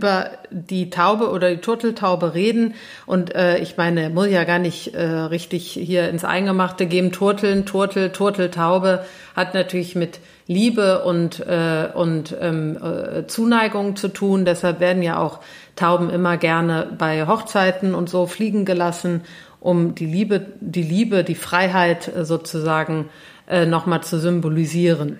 über 0.00 0.30
die 0.50 0.88
Taube 0.88 1.30
oder 1.30 1.50
die 1.50 1.60
Turteltaube 1.60 2.32
reden. 2.32 2.72
Und 3.04 3.34
äh, 3.34 3.58
ich 3.58 3.76
meine, 3.76 4.08
muss 4.08 4.28
ja 4.28 4.44
gar 4.44 4.58
nicht 4.58 4.94
äh, 4.94 5.04
richtig 5.04 5.72
hier 5.72 6.08
ins 6.08 6.24
Eingemachte 6.24 6.86
geben. 6.86 7.12
Turteln, 7.12 7.66
Turtel, 7.66 8.10
Turteltaube 8.12 9.04
hat 9.36 9.52
natürlich 9.52 9.94
mit 9.96 10.20
Liebe 10.46 11.04
und, 11.04 11.40
äh, 11.40 11.88
und 11.92 12.34
ähm, 12.40 12.78
äh, 12.82 13.26
Zuneigung 13.26 13.94
zu 13.94 14.08
tun. 14.08 14.46
Deshalb 14.46 14.80
werden 14.80 15.02
ja 15.02 15.18
auch 15.18 15.40
Tauben 15.76 16.08
immer 16.08 16.38
gerne 16.38 16.88
bei 16.96 17.26
Hochzeiten 17.26 17.94
und 17.94 18.08
so 18.08 18.26
fliegen 18.26 18.64
gelassen, 18.64 19.20
um 19.60 19.94
die 19.94 20.06
Liebe, 20.06 20.46
die 20.60 20.82
Liebe, 20.82 21.24
die 21.24 21.34
Freiheit 21.34 22.08
äh, 22.08 22.24
sozusagen 22.24 23.10
äh, 23.46 23.66
nochmal 23.66 24.02
zu 24.02 24.18
symbolisieren. 24.18 25.18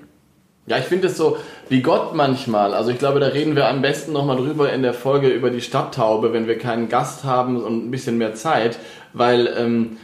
Ja, 0.70 0.78
ich 0.78 0.84
finde 0.84 1.08
es 1.08 1.16
so 1.16 1.36
wie 1.68 1.82
Gott 1.82 2.14
manchmal. 2.14 2.74
Also 2.74 2.92
ich 2.92 2.98
glaube, 2.98 3.18
da 3.18 3.26
reden 3.26 3.56
wir 3.56 3.66
am 3.66 3.82
besten 3.82 4.12
nochmal 4.12 4.36
drüber 4.36 4.72
in 4.72 4.82
der 4.82 4.94
Folge 4.94 5.26
über 5.26 5.50
die 5.50 5.62
Stadttaube, 5.62 6.32
wenn 6.32 6.46
wir 6.46 6.58
keinen 6.58 6.88
Gast 6.88 7.24
haben 7.24 7.60
und 7.60 7.88
ein 7.88 7.90
bisschen 7.90 8.18
mehr 8.18 8.34
Zeit, 8.34 8.78
weil, 9.12 9.52
ähm, 9.58 9.96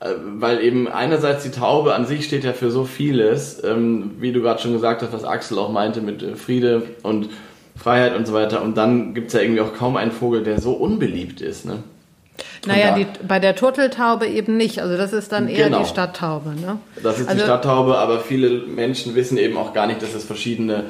äh, 0.00 0.08
weil 0.18 0.60
eben 0.60 0.88
einerseits 0.88 1.44
die 1.44 1.52
Taube 1.52 1.94
an 1.94 2.04
sich 2.04 2.24
steht 2.24 2.42
ja 2.42 2.52
für 2.52 2.72
so 2.72 2.82
vieles, 2.82 3.62
ähm, 3.62 4.16
wie 4.18 4.32
du 4.32 4.42
gerade 4.42 4.60
schon 4.60 4.72
gesagt 4.72 5.02
hast, 5.02 5.12
was 5.12 5.22
Axel 5.22 5.56
auch 5.56 5.70
meinte 5.70 6.00
mit 6.00 6.20
äh, 6.20 6.34
Friede 6.34 6.82
und 7.04 7.28
Freiheit 7.76 8.16
und 8.16 8.26
so 8.26 8.32
weiter. 8.32 8.60
Und 8.62 8.76
dann 8.76 9.14
gibt 9.14 9.28
es 9.28 9.34
ja 9.34 9.40
irgendwie 9.40 9.60
auch 9.60 9.74
kaum 9.74 9.96
einen 9.96 10.10
Vogel, 10.10 10.42
der 10.42 10.60
so 10.60 10.72
unbeliebt 10.72 11.40
ist. 11.40 11.64
Ne? 11.64 11.84
Naja, 12.68 12.94
die, 12.94 13.06
bei 13.26 13.38
der 13.38 13.56
Turteltaube 13.56 14.26
eben 14.26 14.56
nicht. 14.56 14.80
Also 14.80 14.96
das 14.96 15.12
ist 15.12 15.32
dann 15.32 15.48
eher 15.48 15.66
genau. 15.66 15.80
die 15.80 15.86
Stadttaube. 15.86 16.50
Ne? 16.50 16.78
Das 17.02 17.18
ist 17.18 17.28
also, 17.28 17.40
die 17.40 17.44
Stadttaube, 17.44 17.98
aber 17.98 18.20
viele 18.20 18.50
Menschen 18.50 19.14
wissen 19.14 19.38
eben 19.38 19.56
auch 19.56 19.72
gar 19.72 19.86
nicht, 19.86 20.02
dass 20.02 20.14
es 20.14 20.24
verschiedene 20.24 20.84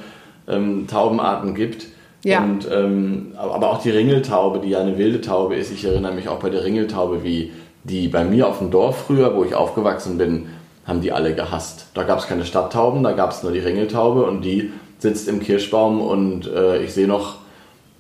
ähm, 0.48 0.86
Taubenarten 0.86 1.54
gibt. 1.54 1.86
Ja. 2.24 2.42
Und, 2.42 2.68
ähm, 2.70 3.34
aber 3.36 3.70
auch 3.70 3.82
die 3.82 3.90
Ringeltaube, 3.90 4.58
die 4.58 4.70
ja 4.70 4.80
eine 4.80 4.98
wilde 4.98 5.20
Taube 5.20 5.54
ist. 5.54 5.70
Ich 5.72 5.84
erinnere 5.84 6.12
mich 6.12 6.28
auch 6.28 6.40
bei 6.40 6.50
der 6.50 6.64
Ringeltaube, 6.64 7.22
wie 7.22 7.52
die 7.84 8.08
bei 8.08 8.24
mir 8.24 8.48
auf 8.48 8.58
dem 8.58 8.70
Dorf 8.70 9.04
früher, 9.06 9.36
wo 9.36 9.44
ich 9.44 9.54
aufgewachsen 9.54 10.18
bin, 10.18 10.48
haben 10.84 11.00
die 11.00 11.12
alle 11.12 11.34
gehasst. 11.34 11.86
Da 11.94 12.02
gab 12.02 12.18
es 12.18 12.26
keine 12.26 12.44
Stadttauben, 12.44 13.02
da 13.02 13.12
gab 13.12 13.30
es 13.30 13.42
nur 13.42 13.52
die 13.52 13.60
Ringeltaube 13.60 14.24
und 14.24 14.42
die 14.42 14.72
sitzt 14.98 15.28
im 15.28 15.40
Kirschbaum 15.40 16.00
und 16.00 16.46
äh, 16.48 16.82
ich 16.82 16.92
sehe 16.92 17.06
noch 17.06 17.36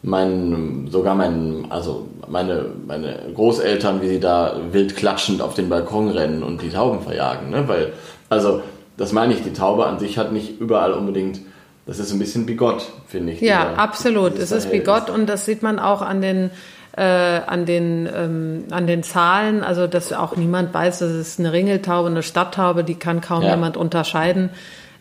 mein, 0.02 0.88
sogar 0.90 1.14
mein, 1.14 1.66
also 1.70 2.08
meine, 2.28 2.66
meine 2.86 3.16
Großeltern, 3.34 4.00
wie 4.00 4.08
sie 4.08 4.20
da 4.20 4.56
wild 4.70 4.96
klatschend 4.96 5.42
auf 5.42 5.54
den 5.54 5.68
Balkon 5.68 6.08
rennen 6.10 6.42
und 6.42 6.62
die 6.62 6.70
Tauben 6.70 7.00
verjagen, 7.02 7.50
ne? 7.50 7.68
Weil, 7.68 7.92
also, 8.28 8.62
das 8.96 9.12
meine 9.12 9.34
ich, 9.34 9.42
die 9.42 9.52
Taube 9.52 9.86
an 9.86 9.98
sich 9.98 10.18
hat 10.18 10.32
nicht 10.32 10.60
überall 10.60 10.92
unbedingt, 10.92 11.40
das 11.86 11.98
ist 11.98 12.12
ein 12.12 12.18
bisschen 12.18 12.46
bigott, 12.46 12.86
finde 13.06 13.32
ich. 13.32 13.40
Ja, 13.40 13.70
dieser, 13.70 13.78
absolut. 13.78 14.38
Es 14.38 14.52
ist 14.52 14.70
bigott 14.70 15.08
und 15.08 15.26
das 15.26 15.46
sieht 15.46 15.62
man 15.62 15.78
auch 15.78 16.02
an 16.02 16.20
den, 16.20 16.50
äh, 16.96 17.02
an 17.02 17.64
den, 17.64 18.08
ähm, 18.14 18.64
an 18.70 18.86
den 18.86 19.02
Zahlen, 19.02 19.64
also 19.64 19.86
dass 19.86 20.12
auch 20.12 20.36
niemand 20.36 20.74
weiß, 20.74 20.98
das 20.98 21.12
ist 21.12 21.38
eine 21.38 21.52
Ringeltaube, 21.52 22.08
eine 22.08 22.22
Stadttaube, 22.22 22.84
die 22.84 22.96
kann 22.96 23.20
kaum 23.20 23.42
ja. 23.42 23.50
jemand 23.50 23.76
unterscheiden. 23.76 24.50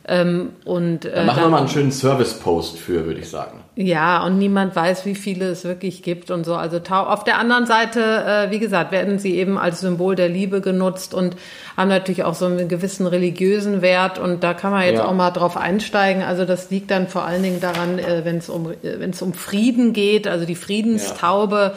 Ähm, 0.09 0.53
und, 0.63 1.03
äh, 1.03 1.15
da 1.15 1.23
machen 1.23 1.43
wir 1.43 1.49
mal 1.49 1.57
einen 1.57 1.67
schönen 1.67 1.91
Service-Post 1.91 2.79
für, 2.79 3.05
würde 3.05 3.19
ich 3.19 3.29
sagen. 3.29 3.59
Ja, 3.75 4.23
und 4.23 4.37
niemand 4.37 4.73
weiß, 4.73 5.05
wie 5.05 5.15
viele 5.15 5.49
es 5.49 5.65
wirklich 5.65 6.01
gibt 6.01 6.31
und 6.31 6.45
so. 6.45 6.55
Also 6.55 6.79
auf 6.89 7.25
der 7.25 7.37
anderen 7.37 7.65
Seite, 7.65 7.99
äh, 7.99 8.49
wie 8.49 8.59
gesagt, 8.59 8.93
werden 8.93 9.19
sie 9.19 9.35
eben 9.35 9.57
als 9.57 9.81
Symbol 9.81 10.15
der 10.15 10.29
Liebe 10.29 10.61
genutzt 10.61 11.13
und 11.13 11.35
haben 11.75 11.89
natürlich 11.89 12.23
auch 12.23 12.35
so 12.35 12.45
einen 12.45 12.69
gewissen 12.69 13.05
religiösen 13.05 13.81
Wert. 13.81 14.17
Und 14.17 14.43
da 14.43 14.53
kann 14.53 14.71
man 14.71 14.85
jetzt 14.85 14.99
ja. 14.99 15.05
auch 15.05 15.13
mal 15.13 15.31
drauf 15.31 15.57
einsteigen. 15.57 16.23
Also 16.23 16.45
das 16.45 16.69
liegt 16.69 16.89
dann 16.89 17.09
vor 17.09 17.25
allen 17.25 17.43
Dingen 17.43 17.59
daran, 17.59 17.99
äh, 17.99 18.21
wenn 18.23 18.37
es 18.37 18.49
um, 18.49 18.71
äh, 18.71 18.75
wenn 18.99 19.09
es 19.09 19.21
um 19.21 19.33
Frieden 19.33 19.91
geht, 19.91 20.25
also 20.25 20.45
die 20.45 20.55
Friedenstaube, 20.55 21.55
ja. 21.55 21.73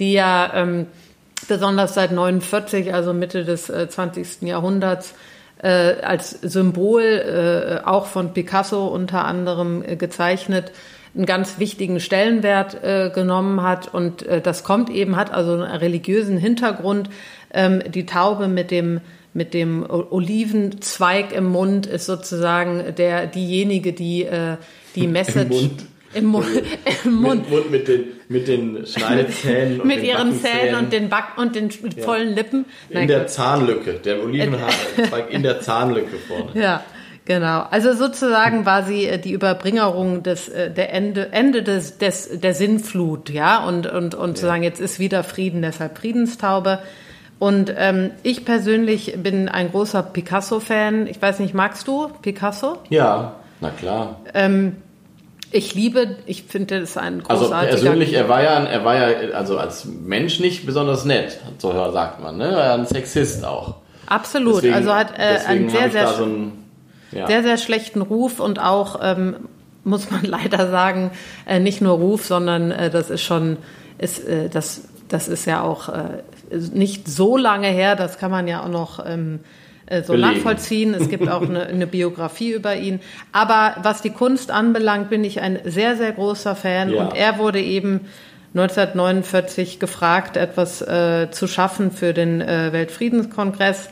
die 0.00 0.12
ja 0.14 0.50
ähm, 0.54 0.86
besonders 1.46 1.92
seit 1.92 2.10
49, 2.10 2.94
also 2.94 3.12
Mitte 3.12 3.44
des 3.44 3.68
äh, 3.68 3.86
20. 3.86 4.42
Jahrhunderts, 4.42 5.14
äh, 5.62 5.68
als 6.02 6.30
Symbol 6.30 7.02
äh, 7.02 7.86
auch 7.86 8.06
von 8.06 8.32
Picasso 8.32 8.86
unter 8.86 9.24
anderem 9.24 9.82
äh, 9.82 9.96
gezeichnet 9.96 10.72
einen 11.14 11.26
ganz 11.26 11.58
wichtigen 11.58 11.98
Stellenwert 11.98 12.82
äh, 12.84 13.10
genommen 13.14 13.62
hat 13.62 13.92
und 13.92 14.22
äh, 14.26 14.40
das 14.40 14.64
kommt 14.64 14.90
eben 14.90 15.16
hat 15.16 15.32
also 15.32 15.52
einen 15.52 15.62
religiösen 15.62 16.36
Hintergrund 16.36 17.08
ähm, 17.52 17.82
die 17.88 18.06
Taube 18.06 18.48
mit 18.48 18.70
dem 18.70 19.00
mit 19.32 19.52
dem 19.52 19.84
Olivenzweig 19.88 21.32
im 21.32 21.46
Mund 21.46 21.86
ist 21.86 22.06
sozusagen 22.06 22.94
der 22.96 23.26
diejenige 23.26 23.92
die 23.92 24.24
äh, 24.24 24.56
die 24.94 25.06
Message 25.06 25.70
im 26.14 26.26
Mund. 26.26 26.46
Im 27.04 27.14
Mund. 27.14 27.50
Mund 27.50 27.70
mit, 27.70 27.88
den, 27.88 28.04
mit 28.28 28.48
den 28.48 28.86
Schneidezähnen. 28.86 29.80
mit 29.86 30.02
ihren 30.02 30.38
Zähnen 30.40 30.76
und 30.76 30.92
den 30.92 31.08
Back 31.08 31.36
und 31.36 31.54
den 31.54 31.70
vollen 31.70 32.34
Lippen. 32.34 32.64
Nein, 32.90 33.02
in 33.02 33.08
der. 33.08 33.26
Zahnlücke. 33.26 33.94
Der 33.94 34.22
Olivenhaar 34.22 34.70
in 35.30 35.42
der 35.42 35.60
Zahnlücke 35.60 36.16
vorne. 36.28 36.50
Ja. 36.54 36.82
Genau. 37.26 37.66
Also 37.72 37.92
sozusagen 37.92 38.66
war 38.66 38.84
sie 38.84 39.06
äh, 39.06 39.18
die 39.18 39.32
Überbringerung 39.32 40.22
des 40.22 40.48
äh, 40.48 40.70
der 40.70 40.92
Ende 40.92 41.32
Ende 41.32 41.64
des, 41.64 41.98
des 41.98 42.40
der 42.40 42.54
Sinnflut, 42.54 43.30
ja 43.30 43.64
und 43.66 43.88
und 43.88 44.14
und 44.14 44.28
ja. 44.30 44.34
zu 44.36 44.46
sagen 44.46 44.62
jetzt 44.62 44.80
ist 44.80 45.00
wieder 45.00 45.24
Frieden, 45.24 45.60
deshalb 45.60 45.98
Friedenstaube. 45.98 46.78
Und 47.38 47.74
ähm, 47.76 48.12
ich 48.22 48.44
persönlich 48.44 49.14
bin 49.22 49.48
ein 49.48 49.70
großer 49.70 50.02
Picasso-Fan. 50.02 51.06
Ich 51.06 51.20
weiß 51.20 51.40
nicht, 51.40 51.52
magst 51.52 51.86
du 51.86 52.08
Picasso? 52.22 52.78
Ja, 52.88 53.34
na 53.60 53.70
klar. 53.70 54.20
Ähm, 54.32 54.76
ich 55.50 55.74
liebe, 55.74 56.16
ich 56.26 56.44
finde 56.44 56.80
das 56.80 56.96
ein 56.96 57.22
also 57.26 57.44
großartiger... 57.44 57.72
Also 57.72 57.84
persönlich, 57.84 58.12
er 58.12 58.28
war 58.28 58.42
ja, 58.42 58.64
er 58.64 58.84
war 58.84 58.96
ja 58.96 59.34
also 59.34 59.58
als 59.58 59.84
Mensch 59.84 60.40
nicht 60.40 60.66
besonders 60.66 61.04
nett, 61.04 61.38
so 61.58 61.72
sagt 61.72 62.22
man, 62.22 62.36
ne? 62.36 62.48
Er 62.48 62.56
war 62.56 62.74
ein 62.74 62.86
Sexist 62.86 63.44
auch. 63.44 63.76
Absolut, 64.06 64.56
deswegen, 64.56 64.74
also 64.74 64.94
hat 64.94 65.18
äh, 65.18 65.38
einen 65.46 65.68
sehr, 65.68 65.90
sehr, 65.90 66.08
so 66.08 66.24
einen, 66.24 66.64
ja. 67.12 67.26
sehr, 67.26 67.42
sehr 67.42 67.58
schlechten 67.58 68.02
Ruf 68.02 68.40
und 68.40 68.60
auch, 68.60 69.00
ähm, 69.02 69.36
muss 69.84 70.10
man 70.10 70.24
leider 70.24 70.70
sagen, 70.70 71.10
äh, 71.46 71.60
nicht 71.60 71.80
nur 71.80 71.94
Ruf, 71.94 72.24
sondern 72.24 72.70
äh, 72.70 72.90
das 72.90 73.10
ist 73.10 73.22
schon, 73.22 73.56
ist, 73.98 74.26
äh, 74.26 74.48
das, 74.48 74.82
das 75.08 75.28
ist 75.28 75.46
ja 75.46 75.62
auch 75.62 75.88
äh, 75.88 76.22
nicht 76.72 77.08
so 77.08 77.36
lange 77.36 77.68
her, 77.68 77.96
das 77.96 78.18
kann 78.18 78.30
man 78.30 78.48
ja 78.48 78.62
auch 78.62 78.68
noch... 78.68 79.04
Ähm, 79.06 79.40
äh, 79.40 79.44
so 80.02 80.12
Belegen. 80.14 80.34
nachvollziehen. 80.34 80.94
Es 80.94 81.08
gibt 81.08 81.28
auch 81.28 81.42
eine, 81.42 81.66
eine, 81.66 81.86
Biografie 81.86 82.52
über 82.52 82.76
ihn. 82.76 83.00
Aber 83.32 83.76
was 83.82 84.02
die 84.02 84.10
Kunst 84.10 84.50
anbelangt, 84.50 85.10
bin 85.10 85.24
ich 85.24 85.40
ein 85.40 85.58
sehr, 85.64 85.96
sehr 85.96 86.12
großer 86.12 86.56
Fan. 86.56 86.90
Ja. 86.90 87.04
Und 87.04 87.14
er 87.14 87.38
wurde 87.38 87.60
eben 87.60 88.00
1949 88.54 89.78
gefragt, 89.78 90.36
etwas 90.36 90.82
äh, 90.82 91.30
zu 91.30 91.46
schaffen 91.46 91.92
für 91.92 92.12
den 92.14 92.40
äh, 92.40 92.72
Weltfriedenskongress, 92.72 93.90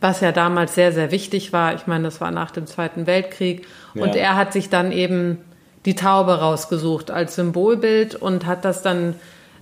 was 0.00 0.20
ja 0.20 0.32
damals 0.32 0.74
sehr, 0.74 0.92
sehr 0.92 1.10
wichtig 1.10 1.52
war. 1.52 1.74
Ich 1.74 1.86
meine, 1.86 2.04
das 2.04 2.20
war 2.20 2.30
nach 2.30 2.50
dem 2.50 2.66
Zweiten 2.66 3.06
Weltkrieg. 3.06 3.66
Ja. 3.94 4.02
Und 4.02 4.14
er 4.14 4.36
hat 4.36 4.52
sich 4.52 4.70
dann 4.70 4.92
eben 4.92 5.38
die 5.84 5.94
Taube 5.94 6.40
rausgesucht 6.40 7.10
als 7.10 7.34
Symbolbild 7.34 8.14
und 8.14 8.46
hat 8.46 8.64
das 8.64 8.82
dann 8.82 9.16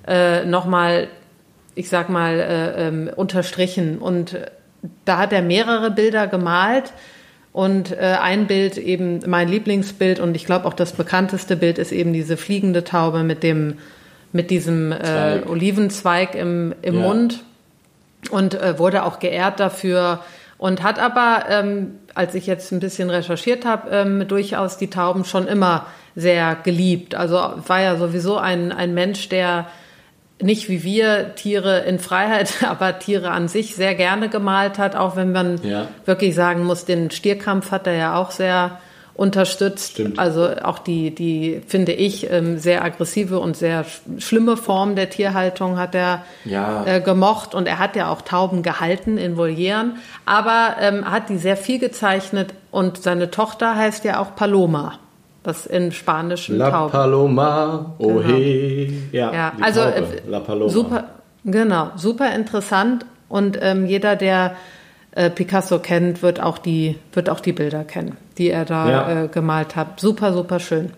äh, 0.07 0.45
nochmal, 0.45 1.09
ich 1.75 1.89
sag 1.89 2.09
mal, 2.09 2.39
äh, 2.39 2.89
ähm, 2.89 3.11
unterstrichen 3.15 3.99
und 3.99 4.37
da 5.05 5.19
hat 5.19 5.33
er 5.33 5.43
mehrere 5.43 5.91
Bilder 5.91 6.27
gemalt 6.27 6.93
und 7.53 7.93
äh, 7.93 8.17
ein 8.21 8.47
Bild 8.47 8.79
eben 8.79 9.21
mein 9.27 9.49
Lieblingsbild 9.49 10.21
und 10.21 10.35
ich 10.35 10.47
glaube 10.47 10.67
auch 10.67 10.75
das 10.75 10.93
bekannteste 10.93 11.57
Bild 11.57 11.79
ist 11.79 11.93
eben 11.93 12.13
diese 12.13 12.37
fliegende 12.37 12.85
Taube 12.85 13.23
mit 13.23 13.43
dem 13.43 13.79
mit 14.33 14.51
diesem 14.51 14.93
äh, 14.93 15.43
Olivenzweig 15.47 16.35
im, 16.35 16.75
im 16.81 16.95
ja. 16.95 17.01
Mund 17.01 17.45
und 18.31 18.55
äh, 18.55 18.79
wurde 18.79 19.05
auch 19.05 19.19
geehrt 19.19 19.61
dafür 19.61 20.21
und 20.59 20.83
hat 20.83 20.99
aber, 20.99 21.45
ähm, 21.51 21.99
als 22.15 22.35
ich 22.35 22.47
jetzt 22.47 22.73
ein 22.73 22.81
bisschen 22.81 23.11
recherchiert 23.11 23.65
habe, 23.65 23.91
ähm, 23.91 24.29
durchaus 24.29 24.79
die 24.79 24.89
Tauben 24.89 25.25
schon 25.25 25.47
immer 25.49 25.87
sehr 26.15 26.57
geliebt. 26.63 27.15
Also 27.15 27.35
war 27.67 27.81
ja 27.83 27.97
sowieso 27.97 28.39
ein, 28.39 28.71
ein 28.71 28.95
Mensch, 28.95 29.29
der 29.29 29.67
nicht 30.43 30.69
wie 30.69 30.83
wir 30.83 31.35
Tiere 31.35 31.81
in 31.81 31.99
Freiheit, 31.99 32.65
aber 32.69 32.99
Tiere 32.99 33.31
an 33.31 33.49
sich 33.49 33.75
sehr 33.75 33.95
gerne 33.95 34.29
gemalt 34.29 34.79
hat, 34.79 34.97
auch 34.97 35.17
wenn 35.17 35.33
man 35.33 35.61
ja. 35.63 35.89
wirklich 36.05 36.35
sagen 36.35 36.65
muss, 36.65 36.85
den 36.85 37.11
Stierkampf 37.11 37.71
hat 37.71 37.87
er 37.87 37.95
ja 37.95 38.17
auch 38.17 38.31
sehr 38.31 38.79
unterstützt. 39.15 39.93
Stimmt. 39.93 40.19
Also 40.19 40.49
auch 40.63 40.79
die, 40.79 41.15
die 41.15 41.63
finde 41.67 41.93
ich 41.93 42.31
ähm, 42.31 42.59
sehr 42.59 42.83
aggressive 42.83 43.39
und 43.39 43.57
sehr 43.57 43.85
schlimme 44.19 44.57
Form 44.57 44.97
der 44.97 45.11
Tierhaltung 45.11 45.79
hat 45.79 45.95
er 45.95 46.25
ja. 46.45 46.85
äh, 46.87 47.01
gemocht 47.01 47.55
und 47.55 47.69
er 47.69 47.79
hat 47.79 47.95
ja 47.95 48.11
auch 48.11 48.23
Tauben 48.23 48.63
gehalten 48.63 49.19
in 49.19 49.37
Volieren, 49.37 49.97
aber 50.25 50.77
ähm, 50.81 51.11
hat 51.11 51.29
die 51.29 51.37
sehr 51.37 51.57
viel 51.57 51.79
gezeichnet 51.79 52.55
und 52.71 53.03
seine 53.03 53.31
Tochter 53.31 53.77
heißt 53.77 54.05
ja 54.05 54.19
auch 54.19 54.35
Paloma 54.35 54.99
was 55.45 55.67
in 55.67 55.93
spanischen 55.93 56.59
La 56.59 56.71
Tauben. 56.71 56.93
Paloma, 56.93 57.95
oh 57.99 58.15
genau. 58.15 58.23
hey. 58.23 58.93
Ja, 59.13 59.33
ja 59.33 59.53
also 59.61 59.81
Taube, 59.81 59.97
äh, 59.97 60.31
La 60.31 60.41
Paloma. 60.41 60.71
super, 60.71 61.05
genau, 61.45 61.91
super 61.97 62.35
interessant 62.35 63.07
und 63.29 63.59
ähm, 63.61 63.87
jeder, 63.87 64.17
der 64.17 64.55
äh, 65.13 65.31
Picasso 65.31 65.79
kennt, 65.79 66.23
wird 66.23 66.41
auch 66.41 66.59
die 66.59 66.97
wird 67.13 67.29
auch 67.29 67.41
die 67.41 67.53
Bilder 67.53 67.85
kennen, 67.85 68.17
die 68.39 68.51
er 68.51 68.65
da 68.65 68.91
ja. 68.91 69.25
äh, 69.25 69.29
gemalt 69.29 69.77
hat. 69.77 70.01
Super, 70.01 70.33
super 70.33 70.61
schön. 70.61 70.91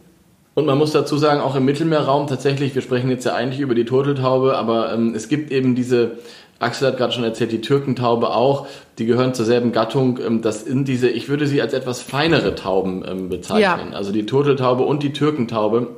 Und 0.54 0.66
man 0.66 0.78
muss 0.78 0.92
dazu 0.92 1.18
sagen, 1.18 1.40
auch 1.40 1.56
im 1.56 1.64
Mittelmeerraum 1.64 2.28
tatsächlich, 2.28 2.74
wir 2.74 2.82
sprechen 2.82 3.10
jetzt 3.10 3.24
ja 3.24 3.34
eigentlich 3.34 3.60
über 3.60 3.74
die 3.74 3.84
Turteltaube, 3.84 4.56
aber 4.56 4.92
ähm, 4.92 5.12
es 5.14 5.28
gibt 5.28 5.50
eben 5.50 5.74
diese, 5.74 6.12
Axel 6.60 6.88
hat 6.88 6.96
gerade 6.96 7.12
schon 7.12 7.24
erzählt, 7.24 7.50
die 7.50 7.60
Türkentaube 7.60 8.30
auch, 8.30 8.68
die 8.98 9.06
gehören 9.06 9.34
zur 9.34 9.44
selben 9.44 9.72
Gattung. 9.72 10.18
Ähm, 10.24 10.42
das 10.42 10.64
sind 10.64 10.88
diese, 10.88 11.08
ich 11.08 11.28
würde 11.28 11.46
sie 11.46 11.60
als 11.60 11.72
etwas 11.72 12.02
feinere 12.02 12.54
Tauben 12.54 13.04
ähm, 13.06 13.28
bezeichnen. 13.28 13.90
Ja. 13.92 13.96
Also 13.96 14.12
die 14.12 14.26
Turteltaube 14.26 14.84
und 14.84 15.02
die 15.02 15.12
Türkentaube 15.12 15.88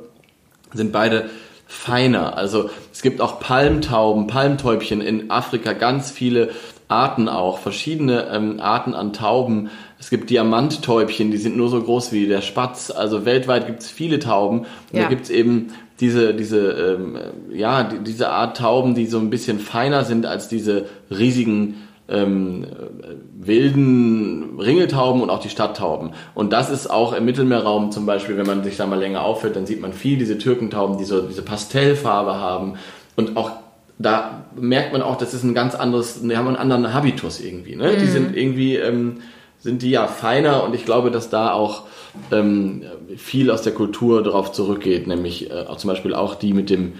sind 0.73 0.91
beide 0.91 1.29
feiner. 1.67 2.37
Also 2.37 2.69
es 2.93 3.01
gibt 3.01 3.21
auch 3.21 3.39
Palmtauben, 3.39 4.27
Palmtäubchen 4.27 5.01
in 5.01 5.29
Afrika, 5.29 5.73
ganz 5.73 6.11
viele 6.11 6.49
Arten 6.87 7.27
auch, 7.27 7.59
verschiedene 7.59 8.27
ähm, 8.31 8.59
Arten 8.61 8.93
an 8.93 9.11
Tauben. 9.11 9.69
Es 9.99 10.09
gibt 10.09 10.29
Diamanttäubchen, 10.29 11.31
die 11.31 11.37
sind 11.37 11.57
nur 11.57 11.69
so 11.69 11.81
groß 11.81 12.13
wie 12.13 12.27
der 12.27 12.41
Spatz. 12.41 12.91
Also 12.91 13.25
weltweit 13.25 13.67
gibt 13.67 13.81
es 13.81 13.89
viele 13.89 14.19
Tauben. 14.19 14.59
Und 14.59 14.67
ja. 14.93 15.03
da 15.03 15.09
gibt 15.09 15.23
es 15.23 15.29
eben 15.29 15.67
diese, 15.99 16.33
diese, 16.33 16.69
ähm, 16.71 17.17
ja, 17.51 17.83
die, 17.83 17.99
diese 17.99 18.29
Art 18.29 18.57
Tauben, 18.57 18.95
die 18.95 19.07
so 19.07 19.17
ein 19.19 19.29
bisschen 19.29 19.59
feiner 19.59 20.05
sind 20.05 20.25
als 20.25 20.47
diese 20.47 20.85
riesigen 21.09 21.86
ähm, 22.09 22.65
wilden 23.37 24.59
Ringeltauben 24.59 25.21
und 25.21 25.29
auch 25.29 25.39
die 25.39 25.49
Stadttauben. 25.49 26.11
Und 26.35 26.53
das 26.53 26.69
ist 26.69 26.89
auch 26.89 27.13
im 27.13 27.25
Mittelmeerraum 27.25 27.91
zum 27.91 28.05
Beispiel, 28.05 28.37
wenn 28.37 28.47
man 28.47 28.63
sich 28.63 28.77
da 28.77 28.85
mal 28.85 28.99
länger 28.99 29.23
auffällt, 29.23 29.55
dann 29.55 29.65
sieht 29.65 29.81
man 29.81 29.93
viel 29.93 30.17
diese 30.17 30.37
Türkentauben, 30.37 30.97
die 30.97 31.05
so 31.05 31.21
diese 31.21 31.41
Pastellfarbe 31.41 32.35
haben 32.35 32.75
und 33.15 33.35
auch 33.35 33.51
da 33.99 34.45
merkt 34.55 34.93
man 34.93 35.01
auch, 35.01 35.17
das 35.17 35.33
ist 35.33 35.43
ein 35.43 35.55
ganz 35.55 35.75
anderes, 35.75 36.21
die 36.21 36.37
haben 36.37 36.47
einen 36.47 36.55
anderen 36.55 36.93
Habitus 36.93 37.39
irgendwie. 37.39 37.75
Ne? 37.75 37.93
Mhm. 37.93 37.99
Die 37.99 38.07
sind 38.07 38.37
irgendwie, 38.37 38.75
ähm, 38.75 39.21
sind 39.59 39.81
die 39.81 39.89
ja 39.89 40.07
feiner 40.07 40.63
und 40.63 40.75
ich 40.75 40.85
glaube, 40.85 41.09
dass 41.09 41.29
da 41.29 41.51
auch 41.51 41.83
ähm, 42.31 42.83
viel 43.15 43.49
aus 43.49 43.63
der 43.63 43.73
Kultur 43.73 44.23
darauf 44.23 44.51
zurückgeht, 44.51 45.07
nämlich 45.07 45.49
äh, 45.49 45.65
auch 45.67 45.77
zum 45.77 45.89
Beispiel 45.89 46.13
auch 46.13 46.35
die 46.35 46.53
mit 46.53 46.69
dem 46.69 46.93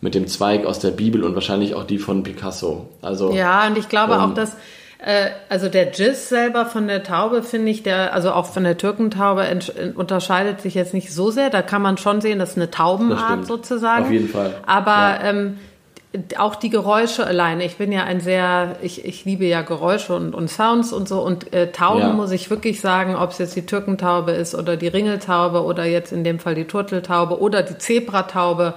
mit 0.00 0.14
dem 0.14 0.26
Zweig 0.26 0.64
aus 0.64 0.78
der 0.78 0.90
Bibel 0.90 1.24
und 1.24 1.34
wahrscheinlich 1.34 1.74
auch 1.74 1.84
die 1.84 1.98
von 1.98 2.22
Picasso. 2.22 2.88
Also 3.02 3.32
ja, 3.32 3.66
und 3.66 3.76
ich 3.76 3.88
glaube 3.88 4.14
ähm, 4.14 4.20
auch, 4.20 4.34
dass 4.34 4.56
äh, 4.98 5.30
also 5.48 5.68
der 5.68 5.86
Giz 5.86 6.28
selber 6.28 6.66
von 6.66 6.86
der 6.88 7.02
Taube 7.02 7.42
finde 7.42 7.70
ich, 7.70 7.82
der 7.82 8.14
also 8.14 8.32
auch 8.32 8.46
von 8.46 8.64
der 8.64 8.76
Türkentaube 8.76 9.46
unterscheidet 9.94 10.60
sich 10.60 10.74
jetzt 10.74 10.94
nicht 10.94 11.12
so 11.12 11.30
sehr. 11.30 11.50
Da 11.50 11.62
kann 11.62 11.82
man 11.82 11.98
schon 11.98 12.20
sehen, 12.20 12.38
das 12.38 12.50
ist 12.50 12.56
eine 12.56 12.70
Taubenart 12.70 13.46
sozusagen. 13.46 14.04
Auf 14.04 14.10
jeden 14.10 14.28
Fall. 14.28 14.54
Aber 14.66 14.90
ja. 14.90 15.22
ähm, 15.24 15.58
auch 16.38 16.56
die 16.56 16.70
Geräusche 16.70 17.24
alleine. 17.24 17.64
Ich 17.64 17.76
bin 17.76 17.92
ja 17.92 18.02
ein 18.02 18.20
sehr, 18.20 18.76
ich, 18.82 19.04
ich 19.04 19.24
liebe 19.24 19.44
ja 19.44 19.62
Geräusche 19.62 20.14
und, 20.16 20.34
und 20.34 20.48
Sounds 20.48 20.92
und 20.92 21.08
so. 21.08 21.20
Und 21.20 21.52
äh, 21.52 21.70
Tauben 21.70 22.00
ja. 22.00 22.12
muss 22.12 22.32
ich 22.32 22.50
wirklich 22.50 22.80
sagen, 22.80 23.14
ob 23.14 23.30
es 23.30 23.38
jetzt 23.38 23.54
die 23.54 23.64
Türkentaube 23.64 24.32
ist 24.32 24.54
oder 24.56 24.76
die 24.76 24.88
Ringeltaube 24.88 25.62
oder 25.62 25.84
jetzt 25.84 26.12
in 26.12 26.24
dem 26.24 26.40
Fall 26.40 26.56
die 26.56 26.64
Turteltaube 26.64 27.40
oder 27.40 27.62
die 27.62 27.78
Zebrataube, 27.78 28.74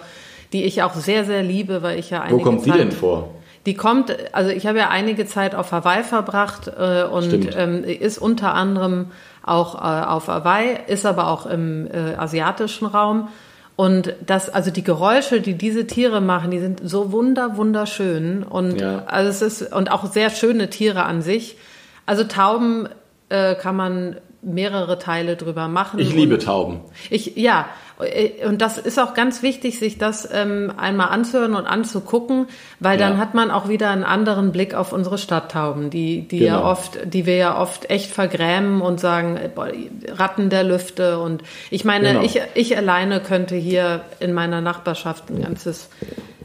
die 0.53 0.63
ich 0.63 0.83
auch 0.83 0.93
sehr, 0.93 1.25
sehr 1.25 1.43
liebe, 1.43 1.81
weil 1.81 1.99
ich 1.99 2.11
ja 2.11 2.21
einige 2.21 2.39
Wo 2.39 2.43
kommt 2.43 2.63
Zeit, 2.63 2.75
die 2.75 2.77
denn 2.77 2.91
vor? 2.91 3.29
Die 3.65 3.73
kommt, 3.75 4.15
also 4.33 4.51
ich 4.51 4.67
habe 4.67 4.77
ja 4.77 4.89
einige 4.89 5.25
Zeit 5.25 5.55
auf 5.55 5.71
Hawaii 5.71 6.03
verbracht 6.03 6.67
äh, 6.67 7.03
und 7.03 7.49
ähm, 7.57 7.83
ist 7.83 8.17
unter 8.17 8.53
anderem 8.53 9.07
auch 9.41 9.75
äh, 9.75 10.05
auf 10.05 10.27
Hawaii, 10.27 10.77
ist 10.87 11.05
aber 11.05 11.27
auch 11.27 11.45
im 11.45 11.87
äh, 11.87 12.15
asiatischen 12.15 12.85
Raum. 12.85 13.29
Und 13.75 14.13
das, 14.25 14.49
also 14.49 14.69
die 14.69 14.83
Geräusche, 14.83 15.41
die 15.41 15.55
diese 15.55 15.87
Tiere 15.87 16.21
machen, 16.21 16.51
die 16.51 16.59
sind 16.59 16.81
so 16.83 17.11
wunder, 17.11 17.57
wunderschön. 17.57 18.43
Und 18.43 18.79
ja. 18.79 19.03
also 19.07 19.29
es 19.29 19.61
ist, 19.61 19.73
und 19.73 19.91
auch 19.91 20.11
sehr 20.11 20.29
schöne 20.29 20.69
Tiere 20.69 21.03
an 21.03 21.21
sich. 21.21 21.57
Also 22.05 22.23
Tauben 22.25 22.87
äh, 23.29 23.55
kann 23.55 23.75
man 23.75 24.17
mehrere 24.43 24.99
Teile 24.99 25.35
drüber 25.35 25.67
machen. 25.67 25.99
Ich 25.99 26.13
liebe 26.13 26.37
Tauben. 26.37 26.81
Ich, 27.09 27.35
ja, 27.37 27.67
äh, 27.99 28.45
und 28.45 28.61
das 28.61 28.77
ist 28.77 28.99
auch 28.99 29.13
ganz 29.13 29.41
wichtig, 29.41 29.79
sich 29.79 29.97
das 29.97 30.27
ähm, 30.31 30.73
einmal 30.77 31.09
anzuhören 31.09 31.55
und 31.55 31.65
anzugucken, 31.65 32.47
weil 32.79 32.97
dann 32.97 33.13
ja. 33.13 33.19
hat 33.19 33.33
man 33.33 33.51
auch 33.51 33.69
wieder 33.69 33.89
einen 33.89 34.03
anderen 34.03 34.51
Blick 34.51 34.73
auf 34.73 34.93
unsere 34.93 35.17
Stadttauben, 35.17 35.89
die, 35.89 36.27
die 36.27 36.39
genau. 36.39 36.59
ja 36.59 36.65
oft, 36.65 36.99
die 37.05 37.25
wir 37.25 37.35
ja 37.35 37.59
oft 37.59 37.89
echt 37.89 38.11
vergrämen 38.11 38.81
und 38.81 38.99
sagen, 38.99 39.37
äh, 39.37 39.49
boah, 39.53 39.69
Ratten 40.09 40.49
der 40.49 40.63
Lüfte. 40.63 41.19
Und 41.19 41.43
ich 41.69 41.85
meine, 41.85 42.13
genau. 42.13 42.21
ich, 42.23 42.41
ich 42.55 42.77
alleine 42.77 43.19
könnte 43.19 43.55
hier 43.55 44.01
in 44.19 44.33
meiner 44.33 44.61
Nachbarschaft 44.61 45.29
ein 45.29 45.41
ganzes, 45.41 45.89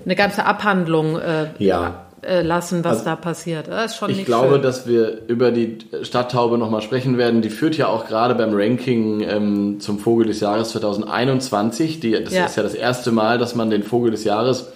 eine 0.05 0.17
ganze 0.17 0.45
Abhandlung 0.45 1.19
äh, 1.19 1.51
ja 1.59 2.08
lassen, 2.23 2.85
was 2.85 2.99
also, 2.99 3.05
da 3.05 3.17
passiert. 3.17 3.69
Das 3.69 3.93
ist 3.93 3.99
schon 3.99 4.11
ich 4.11 4.25
glaube, 4.25 4.55
schön. 4.55 4.63
dass 4.63 4.87
wir 4.87 5.23
über 5.29 5.51
die 5.51 5.79
Stadttaube 6.03 6.59
nochmal 6.59 6.83
sprechen 6.83 7.19
werden. 7.19 7.43
Die 7.43 7.51
führt 7.51 7.77
ja 7.77 7.89
auch 7.89 8.07
gerade 8.07 8.35
beim 8.35 8.51
Ranking 8.53 9.21
ähm, 9.21 9.81
zum 9.81 9.99
Vogel 9.99 10.27
des 10.27 10.41
Jahres 10.41 10.71
2021. 10.71 12.01
Die, 12.01 12.13
das 12.13 12.33
ja. 12.33 12.47
ist 12.47 12.57
ja 12.57 12.63
das 12.63 12.75
erste 12.75 13.13
Mal, 13.13 13.39
dass 13.39 13.55
man 13.55 13.71
den 13.71 13.83
Vogel 13.83 14.11
des 14.11 14.25
Jahres 14.25 14.73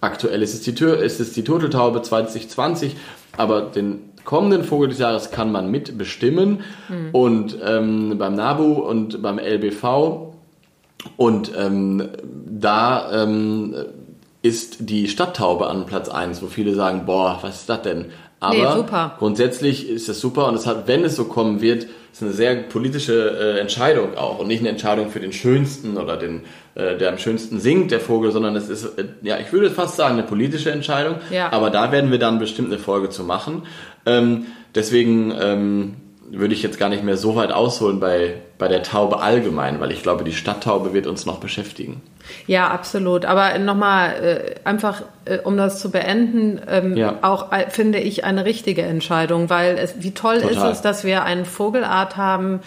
aktuell 0.00 0.42
ist 0.42 0.54
es 0.54 0.62
die 0.62 0.74
Tür, 0.74 0.98
ist 0.98 1.20
es 1.20 1.32
die 1.32 1.44
Turteltaube 1.44 2.02
2020, 2.02 2.96
aber 3.36 3.62
den 3.62 4.10
kommenden 4.24 4.64
Vogel 4.64 4.88
des 4.88 4.98
Jahres 4.98 5.30
kann 5.30 5.50
man 5.50 5.70
mitbestimmen 5.70 6.60
mhm. 6.88 7.08
und 7.12 7.58
ähm, 7.64 8.16
beim 8.18 8.34
NABU 8.34 8.74
und 8.74 9.22
beim 9.22 9.38
LBV 9.38 10.34
und 11.16 11.52
ähm, 11.56 12.08
da 12.46 13.22
ähm, 13.22 13.74
ist 14.48 14.78
die 14.80 15.08
Stadttaube 15.08 15.68
an 15.68 15.86
Platz 15.86 16.08
1, 16.08 16.42
wo 16.42 16.46
viele 16.46 16.74
sagen, 16.74 17.04
boah, 17.06 17.38
was 17.42 17.60
ist 17.60 17.68
das 17.68 17.82
denn? 17.82 18.06
Aber 18.40 18.54
nee, 18.54 19.12
grundsätzlich 19.18 19.88
ist 19.88 20.08
es 20.08 20.20
super 20.20 20.46
und 20.46 20.54
es 20.54 20.66
hat, 20.66 20.86
wenn 20.86 21.04
es 21.04 21.16
so 21.16 21.24
kommen 21.24 21.60
wird, 21.60 21.86
ist 22.12 22.22
eine 22.22 22.32
sehr 22.32 22.54
politische 22.54 23.30
äh, 23.30 23.60
Entscheidung 23.60 24.16
auch 24.16 24.38
und 24.38 24.46
nicht 24.46 24.60
eine 24.60 24.68
Entscheidung 24.68 25.10
für 25.10 25.20
den 25.20 25.32
schönsten 25.32 25.96
oder 25.96 26.16
den, 26.16 26.42
äh, 26.74 26.96
der 26.96 27.10
am 27.10 27.18
schönsten 27.18 27.60
singt, 27.60 27.90
der 27.90 28.00
Vogel, 28.00 28.30
sondern 28.30 28.54
es 28.54 28.68
ist, 28.68 28.98
äh, 28.98 29.06
ja, 29.22 29.38
ich 29.38 29.52
würde 29.52 29.70
fast 29.70 29.96
sagen, 29.96 30.14
eine 30.14 30.22
politische 30.22 30.70
Entscheidung. 30.70 31.16
Ja. 31.30 31.52
Aber 31.52 31.70
da 31.70 31.90
werden 31.92 32.10
wir 32.10 32.18
dann 32.18 32.38
bestimmt 32.38 32.72
eine 32.72 32.80
Folge 32.80 33.10
zu 33.10 33.24
machen. 33.24 33.62
Ähm, 34.06 34.46
deswegen 34.74 35.34
ähm, 35.40 35.96
würde 36.30 36.54
ich 36.54 36.62
jetzt 36.62 36.78
gar 36.78 36.88
nicht 36.88 37.04
mehr 37.04 37.16
so 37.16 37.36
weit 37.36 37.52
ausholen 37.52 38.00
bei, 38.00 38.34
bei 38.58 38.68
der 38.68 38.82
Taube 38.82 39.20
allgemein, 39.20 39.80
weil 39.80 39.92
ich 39.92 40.02
glaube, 40.02 40.24
die 40.24 40.32
Stadttaube 40.32 40.92
wird 40.92 41.06
uns 41.06 41.26
noch 41.26 41.38
beschäftigen. 41.38 42.02
Ja, 42.46 42.68
absolut. 42.68 43.24
Aber 43.24 43.58
nochmal, 43.58 44.54
äh, 44.64 44.68
einfach, 44.68 45.02
äh, 45.24 45.38
um 45.38 45.56
das 45.56 45.80
zu 45.80 45.90
beenden, 45.90 46.60
ähm, 46.68 46.96
ja. 46.96 47.18
auch 47.22 47.52
äh, 47.52 47.70
finde 47.70 47.98
ich 47.98 48.24
eine 48.24 48.44
richtige 48.44 48.82
Entscheidung, 48.82 49.48
weil 49.48 49.78
es, 49.78 49.94
wie 50.00 50.10
toll 50.10 50.40
Total. 50.40 50.70
ist 50.70 50.76
es, 50.76 50.82
dass 50.82 51.04
wir 51.04 51.24
eine 51.24 51.44
Vogelart 51.44 52.16
haben, 52.16 52.60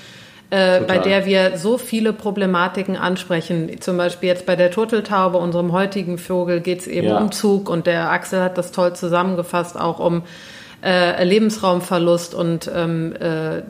äh, 0.49 0.81
bei 0.81 0.97
der 0.97 1.25
wir 1.25 1.57
so 1.57 1.77
viele 1.77 2.13
Problematiken 2.13 2.95
ansprechen. 2.95 3.79
Zum 3.81 3.97
Beispiel 3.97 4.29
jetzt 4.29 4.45
bei 4.45 4.55
der 4.55 4.71
Turteltaube, 4.71 5.37
unserem 5.37 5.71
heutigen 5.71 6.17
Vogel, 6.17 6.61
geht 6.61 6.79
es 6.79 6.87
eben 6.87 7.07
ja. 7.07 7.17
um 7.17 7.31
Zug 7.31 7.69
und 7.69 7.85
der 7.85 8.11
Axel 8.11 8.41
hat 8.41 8.57
das 8.57 8.71
toll 8.71 8.93
zusammengefasst, 8.93 9.79
auch 9.79 9.99
um 9.99 10.23
äh, 10.83 11.23
Lebensraumverlust 11.23 12.33
und 12.33 12.69
ähm, 12.73 13.13
äh, 13.15 13.61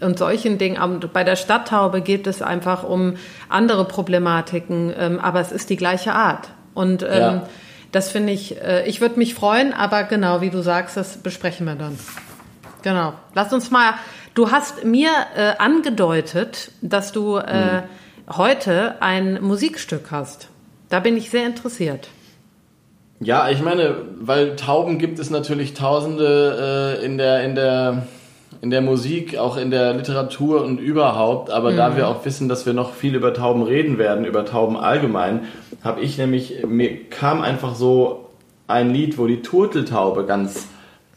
und 0.00 0.18
solchen 0.18 0.58
Dingen. 0.58 1.00
Bei 1.12 1.24
der 1.24 1.36
Stadttaube 1.36 2.00
geht 2.00 2.26
es 2.26 2.42
einfach 2.42 2.84
um 2.84 3.14
andere 3.48 3.84
Problematiken, 3.84 4.92
ähm, 4.96 5.18
aber 5.18 5.40
es 5.40 5.52
ist 5.52 5.70
die 5.70 5.76
gleiche 5.76 6.12
Art. 6.12 6.48
Und 6.74 7.02
ähm, 7.02 7.08
ja. 7.08 7.48
das 7.92 8.10
finde 8.10 8.32
ich, 8.32 8.60
äh, 8.62 8.86
ich 8.86 9.00
würde 9.00 9.18
mich 9.18 9.34
freuen, 9.34 9.72
aber 9.72 10.04
genau, 10.04 10.40
wie 10.40 10.50
du 10.50 10.62
sagst, 10.62 10.96
das 10.96 11.18
besprechen 11.18 11.66
wir 11.66 11.74
dann. 11.74 11.98
Genau. 12.82 13.12
Lass 13.34 13.52
uns 13.52 13.70
mal, 13.70 13.94
du 14.34 14.50
hast 14.50 14.84
mir 14.84 15.10
äh, 15.36 15.52
angedeutet, 15.58 16.72
dass 16.80 17.12
du 17.12 17.36
äh, 17.36 17.42
hm. 17.42 18.36
heute 18.36 19.02
ein 19.02 19.42
Musikstück 19.42 20.10
hast. 20.10 20.48
Da 20.88 21.00
bin 21.00 21.16
ich 21.16 21.30
sehr 21.30 21.46
interessiert. 21.46 22.08
Ja, 23.20 23.50
ich 23.50 23.60
meine, 23.60 23.96
weil 24.18 24.56
Tauben 24.56 24.98
gibt 24.98 25.18
es 25.18 25.28
natürlich 25.28 25.74
Tausende 25.74 26.98
äh, 27.00 27.04
in 27.04 27.18
der 27.18 27.44
in 27.44 27.54
der 27.54 28.06
in 28.62 28.70
der 28.70 28.82
Musik, 28.82 29.38
auch 29.38 29.56
in 29.56 29.70
der 29.70 29.94
Literatur 29.94 30.62
und 30.64 30.78
überhaupt. 30.78 31.50
Aber 31.50 31.72
mhm. 31.72 31.76
da 31.76 31.96
wir 31.96 32.08
auch 32.08 32.24
wissen, 32.24 32.48
dass 32.48 32.66
wir 32.66 32.72
noch 32.72 32.94
viel 32.94 33.14
über 33.14 33.32
Tauben 33.32 33.62
reden 33.62 33.98
werden, 33.98 34.24
über 34.24 34.44
Tauben 34.44 34.76
allgemein, 34.76 35.46
habe 35.82 36.00
ich 36.00 36.18
nämlich 36.18 36.64
mir 36.66 37.08
kam 37.08 37.40
einfach 37.40 37.74
so 37.74 38.30
ein 38.66 38.92
Lied, 38.92 39.18
wo 39.18 39.26
die 39.26 39.42
Turteltaube 39.42 40.26
ganz 40.26 40.66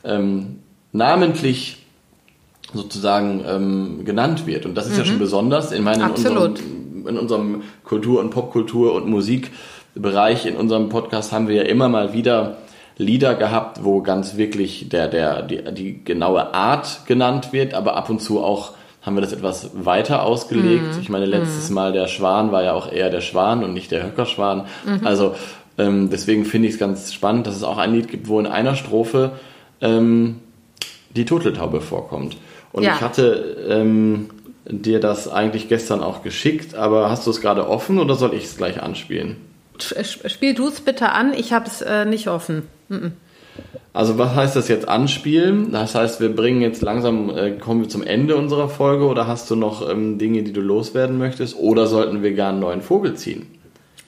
ähm, 0.03 0.59
namentlich 0.91 1.85
sozusagen 2.73 3.43
ähm, 3.47 4.05
genannt 4.05 4.47
wird. 4.47 4.65
Und 4.65 4.75
das 4.75 4.87
ist 4.87 4.93
mhm. 4.93 4.99
ja 4.99 5.05
schon 5.05 5.19
besonders. 5.19 5.71
Ich 5.71 5.81
meine, 5.81 6.05
in 6.05 6.11
unserem, 6.11 6.55
in 7.07 7.17
unserem 7.17 7.63
Kultur- 7.83 8.21
und 8.21 8.29
Popkultur- 8.29 8.93
und 8.93 9.07
Musik 9.07 9.51
Bereich 9.95 10.47
in 10.47 10.55
unserem 10.55 10.89
Podcast 10.89 11.31
haben 11.31 11.47
wir 11.47 11.55
ja 11.55 11.63
immer 11.63 11.87
mal 11.87 12.13
wieder 12.13 12.57
Lieder 12.97 13.35
gehabt, 13.35 13.83
wo 13.83 14.01
ganz 14.01 14.37
wirklich 14.37 14.89
der, 14.89 15.07
der, 15.07 15.41
die, 15.41 15.63
die 15.73 16.03
genaue 16.03 16.53
Art 16.53 17.05
genannt 17.07 17.51
wird, 17.51 17.73
aber 17.73 17.95
ab 17.95 18.09
und 18.09 18.21
zu 18.21 18.43
auch 18.43 18.73
haben 19.01 19.15
wir 19.15 19.21
das 19.21 19.33
etwas 19.33 19.71
weiter 19.73 20.23
ausgelegt. 20.23 20.95
Mhm. 20.95 21.01
Ich 21.01 21.09
meine, 21.09 21.25
letztes 21.25 21.69
mhm. 21.69 21.75
Mal 21.75 21.91
der 21.91 22.07
Schwan 22.07 22.51
war 22.51 22.63
ja 22.63 22.73
auch 22.73 22.91
eher 22.91 23.09
der 23.09 23.21
Schwan 23.21 23.63
und 23.63 23.73
nicht 23.73 23.91
der 23.91 24.03
Höckerschwan. 24.03 24.65
Mhm. 24.85 25.05
Also 25.05 25.35
ähm, 25.77 26.09
deswegen 26.09 26.45
finde 26.45 26.67
ich 26.67 26.75
es 26.75 26.79
ganz 26.79 27.13
spannend, 27.13 27.47
dass 27.47 27.55
es 27.55 27.63
auch 27.63 27.77
ein 27.77 27.93
Lied 27.93 28.07
gibt, 28.07 28.27
wo 28.27 28.39
in 28.39 28.47
einer 28.47 28.75
Strophe 28.75 29.33
ähm, 29.81 30.39
die 31.15 31.25
Turteltaube 31.25 31.81
vorkommt. 31.81 32.37
Und 32.71 32.83
ja. 32.83 32.95
ich 32.95 33.01
hatte 33.01 33.67
ähm, 33.69 34.29
dir 34.65 34.99
das 34.99 35.27
eigentlich 35.27 35.67
gestern 35.67 36.01
auch 36.01 36.23
geschickt, 36.23 36.75
aber 36.75 37.09
hast 37.09 37.27
du 37.27 37.31
es 37.31 37.41
gerade 37.41 37.67
offen 37.67 37.99
oder 37.99 38.15
soll 38.15 38.33
ich 38.33 38.45
es 38.45 38.57
gleich 38.57 38.81
anspielen? 38.81 39.37
Spiel 39.79 40.53
du 40.53 40.67
es 40.67 40.81
bitte 40.81 41.11
an, 41.11 41.33
ich 41.33 41.51
habe 41.51 41.65
es 41.65 41.81
äh, 41.81 42.05
nicht 42.05 42.27
offen. 42.27 42.67
Also 43.93 44.17
was 44.17 44.33
heißt 44.33 44.55
das 44.55 44.67
jetzt 44.67 44.87
anspielen? 44.87 45.71
Das 45.71 45.93
heißt, 45.93 46.19
wir 46.19 46.35
bringen 46.35 46.61
jetzt 46.61 46.81
langsam, 46.81 47.29
äh, 47.29 47.51
kommen 47.51 47.81
wir 47.81 47.89
zum 47.89 48.01
Ende 48.01 48.35
unserer 48.35 48.67
Folge 48.67 49.05
oder 49.05 49.27
hast 49.27 49.51
du 49.51 49.55
noch 49.55 49.87
ähm, 49.87 50.17
Dinge, 50.17 50.41
die 50.41 50.51
du 50.51 50.61
loswerden 50.61 51.19
möchtest? 51.19 51.55
Oder 51.57 51.85
sollten 51.85 52.23
wir 52.23 52.33
gar 52.33 52.49
einen 52.49 52.59
neuen 52.59 52.81
Vogel 52.81 53.13
ziehen? 53.13 53.45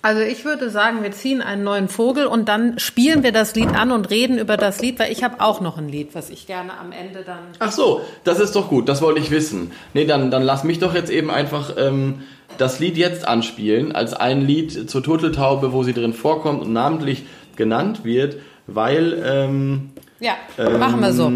Also 0.01 0.22
ich 0.22 0.46
würde 0.46 0.70
sagen, 0.70 1.01
wir 1.01 1.12
ziehen 1.13 1.42
einen 1.42 1.63
neuen 1.63 1.88
Vogel 1.88 2.27
und 2.27 2.48
dann 2.48 2.77
spielen 2.77 3.24
wir 3.24 3.32
das 3.32 3.56
Lied 3.56 3.70
an 3.70 3.92
und 3.92 4.12
reden 4.12 4.38
über 4.38 4.56
das 4.56 4.80
Lied, 4.80 5.00
weil 5.00 5.12
ich 5.12 5.24
habe 5.24 5.42
auch 5.42 5.62
noch 5.62 5.80
ein 5.80 5.89
Lied, 5.89 6.13
was 6.13 6.30
ich 6.30 6.46
gerne 6.46 6.77
am 6.77 6.92
Ende 6.92 7.24
dann. 7.24 7.39
Ach 7.58 7.72
so, 7.72 8.01
das 8.24 8.39
ist 8.39 8.56
doch 8.56 8.70
gut, 8.70 8.88
das 8.88 9.01
wollte 9.01 9.20
ich 9.20 9.32
wissen. 9.32 9.72
Nee, 9.96 10.06
dann, 10.06 10.30
dann 10.30 10.44
lass 10.44 10.63
mich 10.63 10.77
doch 10.77 10.94
jetzt 10.94 11.10
eben 11.10 11.32
einfach 11.32 11.74
ähm, 11.77 12.22
das 12.60 12.80
Lied 12.80 12.98
jetzt 12.98 13.27
anspielen, 13.27 13.94
als 13.94 14.13
ein 14.13 14.42
Lied 14.42 14.92
zur 14.92 15.01
Turteltaube, 15.01 15.74
wo 15.74 15.82
sie 15.82 15.94
drin 15.94 16.13
vorkommt 16.13 16.62
und 16.62 16.72
namentlich 16.72 17.24
genannt 17.56 18.06
wird, 18.06 18.38
weil. 18.68 19.22
Ähm, 19.26 19.92
ja, 20.20 20.34
ähm, 20.58 20.80
machen 20.80 21.02
wir 21.02 21.12
so 21.12 21.32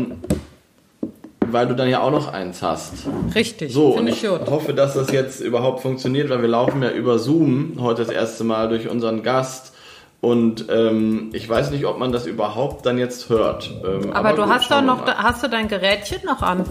weil 1.52 1.68
du 1.68 1.76
dann 1.76 1.90
ja 1.90 2.02
auch 2.02 2.12
noch 2.12 2.32
eins 2.32 2.62
hast. 2.62 2.94
Richtig. 3.36 3.74
So, 3.74 3.90
und 3.90 4.08
ich, 4.08 4.24
ich 4.24 4.30
hoffe, 4.30 4.74
dass 4.74 4.94
das 4.94 5.12
jetzt 5.12 5.42
überhaupt 5.42 5.82
funktioniert, 5.82 6.30
weil 6.30 6.42
wir 6.42 6.48
laufen 6.48 6.82
ja 6.84 6.92
über 6.92 7.20
Zoom 7.20 7.78
heute 7.80 8.04
das 8.04 8.14
erste 8.14 8.44
Mal 8.44 8.70
durch 8.70 8.90
unseren 8.90 9.24
Gast. 9.24 9.74
Und 10.22 10.66
ähm, 10.70 11.30
ich 11.32 11.48
weiß 11.48 11.72
nicht, 11.72 11.86
ob 11.86 11.98
man 11.98 12.12
das 12.12 12.26
überhaupt 12.26 12.86
dann 12.86 12.98
jetzt 12.98 13.30
hört. 13.30 13.72
Ähm, 13.86 14.12
aber, 14.12 14.30
aber, 14.30 14.30
du 14.34 14.44
gut, 14.44 14.52
hast 14.52 14.72
doch 14.72 14.82
noch, 14.82 15.06
hast 15.06 15.44
du 15.44 15.48
dein 15.48 15.68
Gerätchen 15.70 16.26
noch 16.26 16.42
an? 16.42 16.66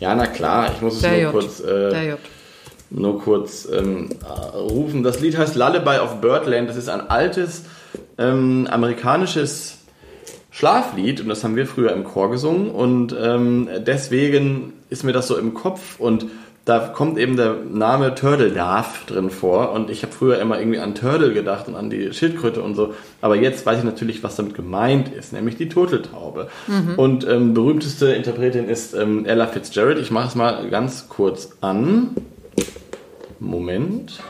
Ja, 0.00 0.14
na 0.14 0.26
klar, 0.26 0.70
ich 0.74 0.80
muss 0.80 0.94
es 0.94 1.02
Der 1.02 1.12
nur 1.12 1.20
J. 1.20 1.32
kurz, 1.32 1.60
äh, 1.60 2.16
nur 2.90 3.20
kurz 3.20 3.68
ähm, 3.70 4.08
rufen. 4.54 5.02
Das 5.02 5.20
Lied 5.20 5.36
heißt 5.36 5.54
Lullaby 5.54 5.98
of 5.98 6.20
Birdland. 6.20 6.68
Das 6.68 6.76
ist 6.76 6.88
ein 6.88 7.10
altes 7.10 7.64
ähm, 8.18 8.66
amerikanisches 8.70 9.78
Schlaflied 10.50 11.20
und 11.20 11.28
das 11.28 11.44
haben 11.44 11.56
wir 11.56 11.66
früher 11.66 11.92
im 11.92 12.04
Chor 12.04 12.30
gesungen 12.30 12.70
und 12.70 13.16
ähm, 13.18 13.68
deswegen 13.86 14.74
ist 14.90 15.02
mir 15.02 15.12
das 15.12 15.26
so 15.28 15.38
im 15.38 15.54
Kopf 15.54 15.98
und 15.98 16.26
da 16.64 16.78
kommt 16.78 17.18
eben 17.18 17.36
der 17.36 17.54
Name 17.54 18.14
Turtle 18.14 18.50
Darf 18.50 19.04
drin 19.06 19.30
vor 19.30 19.72
und 19.72 19.90
ich 19.90 20.02
habe 20.02 20.12
früher 20.12 20.38
immer 20.38 20.60
irgendwie 20.60 20.78
an 20.78 20.94
Turtle 20.94 21.32
gedacht 21.32 21.66
und 21.66 21.74
an 21.74 21.90
die 21.90 22.12
Schildkröte 22.12 22.62
und 22.62 22.76
so, 22.76 22.94
aber 23.20 23.34
jetzt 23.34 23.66
weiß 23.66 23.78
ich 23.78 23.84
natürlich, 23.84 24.22
was 24.22 24.36
damit 24.36 24.54
gemeint 24.54 25.08
ist, 25.08 25.32
nämlich 25.32 25.56
die 25.56 25.68
Turteltaube. 25.68 26.48
Mhm. 26.68 26.94
Und 26.96 27.26
ähm, 27.26 27.54
berühmteste 27.54 28.12
Interpretin 28.12 28.68
ist 28.68 28.94
ähm, 28.94 29.26
Ella 29.26 29.48
Fitzgerald. 29.48 29.98
Ich 29.98 30.12
mache 30.12 30.28
es 30.28 30.34
mal 30.36 30.68
ganz 30.70 31.08
kurz 31.08 31.56
an. 31.60 32.10
Moment. 33.40 34.20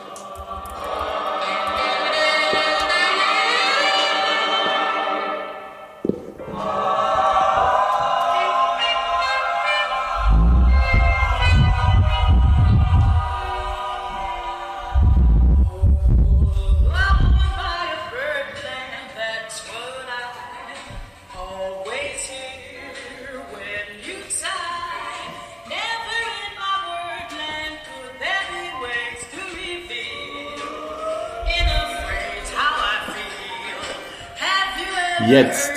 Jetzt. 35.33 35.73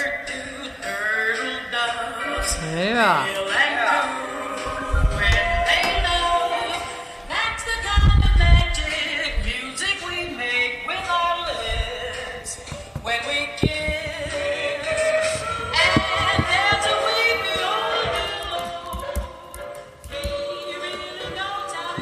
Ja. 2.75 3.25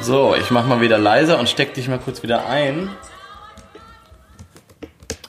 So, 0.00 0.34
ich 0.34 0.50
mach 0.50 0.66
mal 0.66 0.80
wieder 0.80 0.98
leiser 0.98 1.38
und 1.38 1.48
steck 1.48 1.74
dich 1.74 1.86
mal 1.86 2.00
kurz 2.00 2.24
wieder 2.24 2.48
ein. 2.48 2.90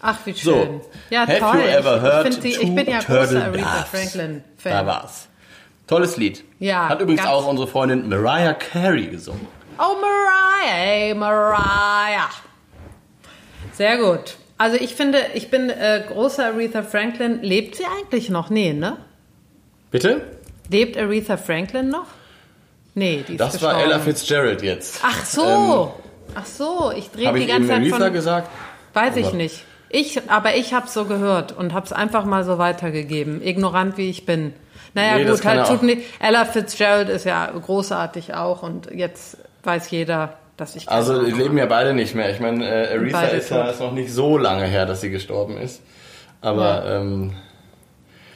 Ach, 0.08 0.18
wie 0.26 0.34
schön. 0.36 0.82
So, 0.82 0.82
ja, 1.10 1.22
have 1.22 1.40
toll. 1.40 1.56
you 1.56 1.62
ever 1.62 2.02
heard 2.02 2.28
ich, 2.28 2.40
die, 2.40 2.50
ich 2.50 2.76
bin 2.76 2.88
ja 2.88 3.00
großer 3.00 3.46
Aretha 3.46 3.86
Franklin-Fan. 3.90 4.72
Da 4.72 4.86
war's. 4.86 5.28
Tolles 5.88 6.18
Lied. 6.18 6.44
Ja. 6.60 6.90
Hat 6.90 7.02
übrigens 7.02 7.26
auch 7.26 7.48
unsere 7.48 7.68
Freundin 7.68 8.08
Mariah 8.08 8.54
Carey 8.54 9.08
gesungen. 9.08 9.48
Oh, 9.80 9.96
Mariah, 10.00 10.74
hey, 10.74 11.14
Mariah. 11.16 12.30
Sehr 13.74 13.98
gut. 13.98 14.36
Also 14.58 14.78
ich 14.78 14.96
finde, 14.96 15.20
ich 15.34 15.50
bin 15.50 15.70
äh, 15.70 16.04
großer 16.08 16.46
Aretha 16.46 16.82
Franklin. 16.84 17.42
Lebt 17.42 17.76
sie 17.76 17.84
eigentlich 17.86 18.30
noch? 18.30 18.50
Nee, 18.50 18.74
ne? 18.74 18.98
Bitte? 19.92 20.22
Lebt 20.70 20.98
Aretha 20.98 21.36
Franklin 21.38 21.90
noch? 21.90 22.08
Nee, 22.94 23.26
die 23.28 23.34
ist 23.34 23.40
Das 23.40 23.54
gestorben. 23.54 23.78
war 23.78 23.84
Ella 23.84 24.00
Fitzgerald 24.00 24.62
jetzt. 24.62 25.00
Ach 25.04 25.26
so. 25.26 25.44
Ähm, 25.44 26.06
Ach 26.36 26.46
so, 26.46 26.92
ich 26.96 27.10
drehe 27.12 27.34
die 27.34 27.46
ganze 27.46 27.68
Zeit 27.70 27.82
Aretha 27.82 27.98
von... 27.98 28.14
gesagt? 28.14 28.50
Weiß 28.94 29.16
ich 29.18 29.34
nicht. 29.34 29.64
Ich, 29.96 30.30
aber 30.30 30.56
ich 30.56 30.74
habe 30.74 30.90
so 30.90 31.06
gehört 31.06 31.54
und 31.54 31.74
habe 31.74 31.86
es 31.86 31.94
einfach 31.94 32.26
mal 32.26 32.44
so 32.44 32.58
weitergegeben, 32.58 33.42
ignorant 33.42 33.98
wie 33.98 34.10
ich 34.10 34.26
bin. 34.26 34.52
Naja, 34.94 35.18
nee, 35.18 35.24
gut, 35.24 35.46
halt 35.46 35.68
tut 35.68 35.84
nicht. 35.84 36.02
Ella 36.20 36.44
Fitzgerald 36.44 37.08
ist 37.08 37.24
ja 37.24 37.50
großartig 37.50 38.34
auch 38.34 38.62
und 38.62 38.92
jetzt 38.94 39.38
weiß 39.64 39.90
jeder, 39.92 40.34
dass 40.58 40.76
ich. 40.76 40.90
Also 40.90 41.22
leben 41.22 41.58
ja 41.58 41.66
beide 41.66 41.94
nicht 41.94 42.14
mehr. 42.14 42.30
Ich 42.30 42.42
meine, 42.42 42.66
äh, 42.66 42.94
Aretha 42.94 43.22
ist 43.28 43.50
ja 43.50 43.70
ist 43.70 43.80
noch 43.80 43.94
nicht 43.94 44.12
so 44.12 44.38
lange 44.38 44.66
her, 44.66 44.86
dass 44.86 45.00
sie 45.00 45.12
gestorben 45.12 45.56
ist. 45.56 45.82
Aber 46.42 46.86
ja. 46.86 46.98
ähm, 46.98 47.32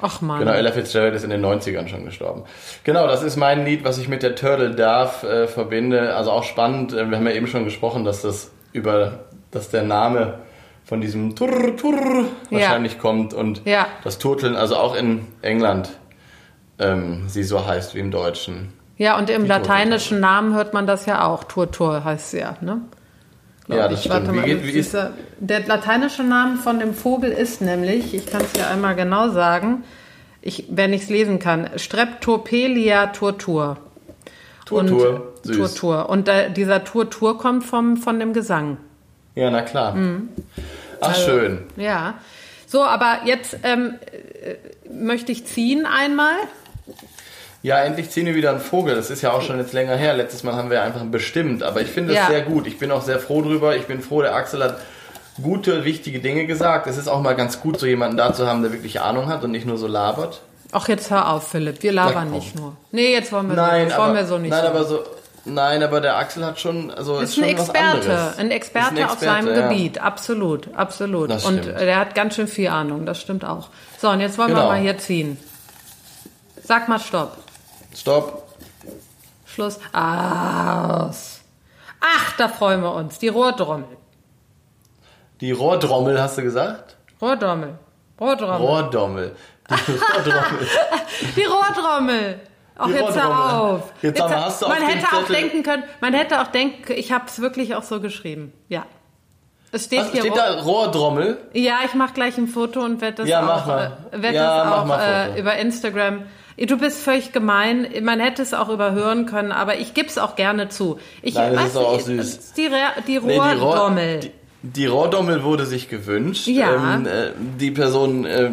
Ach 0.02 0.22
man. 0.22 0.40
Genau, 0.40 0.54
Ella 0.54 0.72
Fitzgerald 0.72 1.14
ist 1.14 1.26
in 1.26 1.30
den 1.30 1.46
90ern 1.46 1.90
schon 1.90 2.06
gestorben. 2.06 2.44
Genau, 2.86 3.06
das 3.06 3.22
ist 3.22 3.36
mein 3.36 3.66
Lied, 3.66 3.84
was 3.84 3.98
ich 3.98 4.08
mit 4.08 4.24
der 4.24 4.36
Turtle 4.36 4.72
Dove 4.72 5.28
äh, 5.28 5.48
verbinde. 5.48 6.16
Also 6.16 6.32
auch 6.32 6.46
spannend, 6.46 6.94
äh, 6.94 7.10
wir 7.10 7.18
haben 7.18 7.28
ja 7.28 7.34
eben 7.34 7.48
schon 7.48 7.66
gesprochen, 7.66 8.06
dass 8.06 8.22
das 8.22 8.52
über, 8.72 9.26
dass 9.52 9.70
der 9.70 9.84
Name 9.84 10.40
von 10.90 11.02
diesem 11.02 11.36
Turr, 11.36 11.78
Turr 11.78 12.26
wahrscheinlich 12.50 12.94
ja. 12.94 13.00
kommt 13.00 13.36
und 13.36 13.62
ja. 13.64 13.88
das 14.04 14.18
Turteln, 14.18 14.56
also 14.56 14.76
auch 14.76 14.96
in 14.96 15.28
England, 15.44 15.92
ähm, 16.80 17.26
sie 17.28 17.44
so 17.44 17.64
heißt 17.64 17.94
wie 17.94 18.00
im 18.00 18.10
Deutschen. 18.10 18.74
Ja, 18.98 19.16
und 19.20 19.30
im 19.30 19.46
lateinischen 19.46 20.20
Namen 20.20 20.56
hört 20.56 20.74
man 20.74 20.88
das 20.88 21.06
ja 21.06 21.28
auch. 21.28 21.44
Turtur 21.44 22.04
heißt 22.04 22.32
sie 22.32 22.40
ja, 22.40 22.58
ne? 22.62 22.82
ja, 23.68 23.88
das 23.88 24.00
ich. 24.00 24.12
stimmt. 24.12 24.34
Mal, 24.34 24.44
wie 24.44 24.48
geht, 24.48 24.66
wie 24.66 24.72
ist 24.72 24.98
der 25.38 25.68
lateinische 25.68 26.24
Name 26.24 26.58
von 26.58 26.80
dem 26.80 26.96
Vogel 26.96 27.32
ist 27.32 27.62
nämlich, 27.62 28.16
ich 28.16 28.26
kann 28.26 28.42
es 28.42 28.54
dir 28.54 28.68
einmal 28.68 28.96
genau 28.96 29.30
sagen, 29.30 29.84
ich, 30.42 30.66
wenn 30.72 30.92
ich 30.92 31.04
es 31.04 31.10
lesen 31.10 31.38
kann, 31.38 31.70
Streptopelia 31.76 33.08
turtur. 33.08 33.78
Turtur, 34.66 35.34
und, 35.44 35.46
süß. 35.46 35.56
Turtur. 35.56 36.10
Und 36.10 36.28
äh, 36.28 36.52
dieser 36.52 36.84
Turtur 36.84 37.38
kommt 37.38 37.64
vom, 37.64 37.96
von 37.96 38.20
dem 38.20 38.34
Gesang. 38.34 38.78
Ja, 39.36 39.52
na 39.52 39.62
klar. 39.62 39.94
Mhm. 39.94 40.30
Ach, 41.02 41.10
also, 41.10 41.22
schön. 41.22 41.64
Ja. 41.76 42.16
So, 42.68 42.84
aber 42.84 43.22
jetzt 43.26 43.58
ähm, 43.64 43.96
äh, 44.12 44.56
möchte 44.92 45.32
ich 45.32 45.46
ziehen 45.46 45.86
einmal. 45.86 46.36
Ja, 47.62 47.82
endlich 47.84 48.10
ziehen 48.10 48.26
wir 48.26 48.36
wieder 48.36 48.52
einen 48.52 48.60
Vogel. 48.60 48.96
Das 48.96 49.10
ist 49.10 49.22
ja 49.22 49.32
auch 49.32 49.42
schon 49.42 49.58
jetzt 49.58 49.74
länger 49.74 49.96
her. 49.96 50.14
Letztes 50.14 50.44
Mal 50.44 50.56
haben 50.56 50.70
wir 50.70 50.82
einfach 50.82 51.04
bestimmt. 51.06 51.64
Aber 51.64 51.82
ich 51.82 51.90
finde 51.90 52.14
es 52.14 52.18
ja. 52.18 52.28
sehr 52.28 52.42
gut. 52.42 52.68
Ich 52.68 52.78
bin 52.78 52.92
auch 52.92 53.02
sehr 53.02 53.20
froh 53.20 53.42
drüber. 53.42 53.76
Ich 53.76 53.86
bin 53.86 54.02
froh, 54.02 54.22
der 54.22 54.36
Axel 54.36 54.64
hat 54.64 54.78
gute, 55.42 55.84
wichtige 55.84 56.20
Dinge 56.20 56.46
gesagt. 56.46 56.88
Es 56.88 56.98
ist 56.98 57.08
auch 57.08 57.22
mal 57.22 57.34
ganz 57.34 57.60
gut, 57.60 57.80
so 57.80 57.86
jemanden 57.86 58.18
da 58.18 58.34
zu 58.34 58.48
haben, 58.48 58.62
der 58.62 58.72
wirklich 58.72 59.02
Ahnung 59.02 59.28
hat 59.28 59.44
und 59.44 59.52
nicht 59.52 59.66
nur 59.66 59.78
so 59.78 59.88
labert. 59.88 60.42
Ach, 60.72 60.88
jetzt 60.88 61.10
hör 61.10 61.32
auf, 61.32 61.48
Philipp. 61.48 61.82
Wir 61.82 61.92
labern 61.92 62.32
nicht 62.32 62.56
nur. 62.56 62.78
Nee, 62.92 63.12
jetzt 63.12 63.32
wollen 63.32 63.50
wir, 63.50 63.56
nein, 63.56 63.90
so, 63.90 63.96
aber, 63.96 64.06
wollen 64.06 64.16
wir 64.16 64.26
so 64.26 64.38
nicht. 64.38 64.52
Nein, 64.52 64.62
so. 64.62 64.68
aber 64.68 64.84
so, 64.84 65.04
Nein, 65.46 65.84
aber 65.84 66.02
der 66.02 66.18
Axel 66.18 66.46
hat 66.46 66.60
schon, 66.60 66.92
also 66.92 67.20
ist, 67.20 67.38
ist 67.38 67.44
ein 67.44 67.50
Experte, 67.50 68.34
ein 68.38 68.52
Experte, 68.52 68.88
ein 68.88 68.98
Experte 68.98 69.10
auf 69.10 69.20
seinem 69.20 69.56
ja. 69.56 69.68
Gebiet, 69.68 70.00
absolut, 70.00 70.74
absolut. 70.76 71.30
Das 71.30 71.46
und 71.46 71.66
er 71.66 71.98
hat 71.98 72.14
ganz 72.14 72.36
schön 72.36 72.48
viel 72.48 72.68
Ahnung, 72.68 73.06
das 73.06 73.22
stimmt 73.22 73.46
auch. 73.46 73.70
So, 73.98 74.10
und 74.10 74.20
jetzt 74.20 74.38
wollen 74.38 74.50
genau. 74.50 74.64
wir 74.64 74.68
mal 74.68 74.80
hier 74.80 74.98
ziehen. 74.98 75.38
Sag 76.64 76.88
mal 76.88 77.00
Stopp. 77.00 77.38
Stopp. 77.96 78.48
Schluss. 79.46 79.80
Aus. 79.92 81.40
Ach, 82.00 82.38
da 82.38 82.48
freuen 82.48 82.82
wir 82.82 82.94
uns. 82.94 83.20
Die 83.20 83.28
Rohrdrommel. 83.28 83.98
Die 85.42 85.52
Rohrdrommel, 85.52 86.22
hast 86.22 86.38
du 86.38 86.44
gesagt? 86.44 86.96
Rohrdrommel. 87.22 87.80
Rohrdrommel. 88.20 88.68
Rohrdrommel. 88.68 89.36
Die 89.70 89.92
Rohrdrommel. 89.92 90.68
Die 91.36 91.44
Rohrdrommel. 91.44 92.40
Ach, 92.80 92.88
jetzt 92.88 93.16
hör 93.16 93.62
auf. 93.62 93.94
Jetzt, 94.02 94.20
jetzt 94.20 94.36
hast 94.36 94.62
du 94.62 94.68
man 94.68 94.82
hätte 94.82 95.06
auch 95.16 95.28
denken 95.28 95.64
können, 95.64 95.84
man 96.00 96.14
hätte 96.14 96.42
auch 96.42 96.48
denken, 96.48 96.94
ich 96.96 97.12
habe 97.12 97.26
es 97.28 97.42
wirklich 97.42 97.76
auch 97.76 97.84
so 97.84 98.00
geschrieben. 98.00 98.54
Ja. 98.70 98.86
Es 99.72 99.86
steht 99.86 100.00
Was, 100.00 100.12
hier 100.12 100.22
steht 100.22 100.36
da 100.36 100.62
Rohrdrommel? 100.62 101.38
Ja, 101.54 101.80
ich 101.86 101.94
mache 101.94 102.14
gleich 102.14 102.38
ein 102.38 102.48
Foto 102.48 102.82
und 102.82 103.02
werde 103.02 103.18
das 103.18 103.30
ja, 103.30 103.42
auch, 103.42 103.68
äh, 103.68 104.22
werd 104.22 104.34
ja, 104.34 104.64
das 104.64 104.92
auch 104.92 105.00
äh, 105.00 105.40
über 105.40 105.58
Instagram. 105.58 106.24
Du 106.58 106.78
bist 106.78 107.02
völlig 107.02 107.32
gemein. 107.32 107.88
Man 108.02 108.20
hätte 108.20 108.42
es 108.42 108.54
auch 108.54 108.70
überhören 108.70 109.26
können, 109.26 109.52
aber 109.52 109.78
ich 109.78 109.94
gebe 109.94 110.10
es 110.10 110.18
auch 110.18 110.36
gerne 110.36 110.70
zu. 110.70 111.00
Ich 111.22 111.36
Nein, 111.36 111.54
das 111.54 111.68
ist 111.68 111.78
auch 111.78 112.00
süß. 112.00 112.54
Die, 112.54 112.70
die 113.08 113.18
Rohrdommel. 113.18 114.16
Nee, 114.16 114.20
die, 114.20 114.32
die 114.62 114.86
Rohrdommel 114.88 115.44
wurde 115.44 115.66
sich 115.66 115.88
gewünscht. 115.88 116.48
Ja. 116.48 116.96
Ähm, 116.96 117.06
äh, 117.06 117.32
die 117.60 117.72
Person 117.72 118.26
äh, 118.26 118.50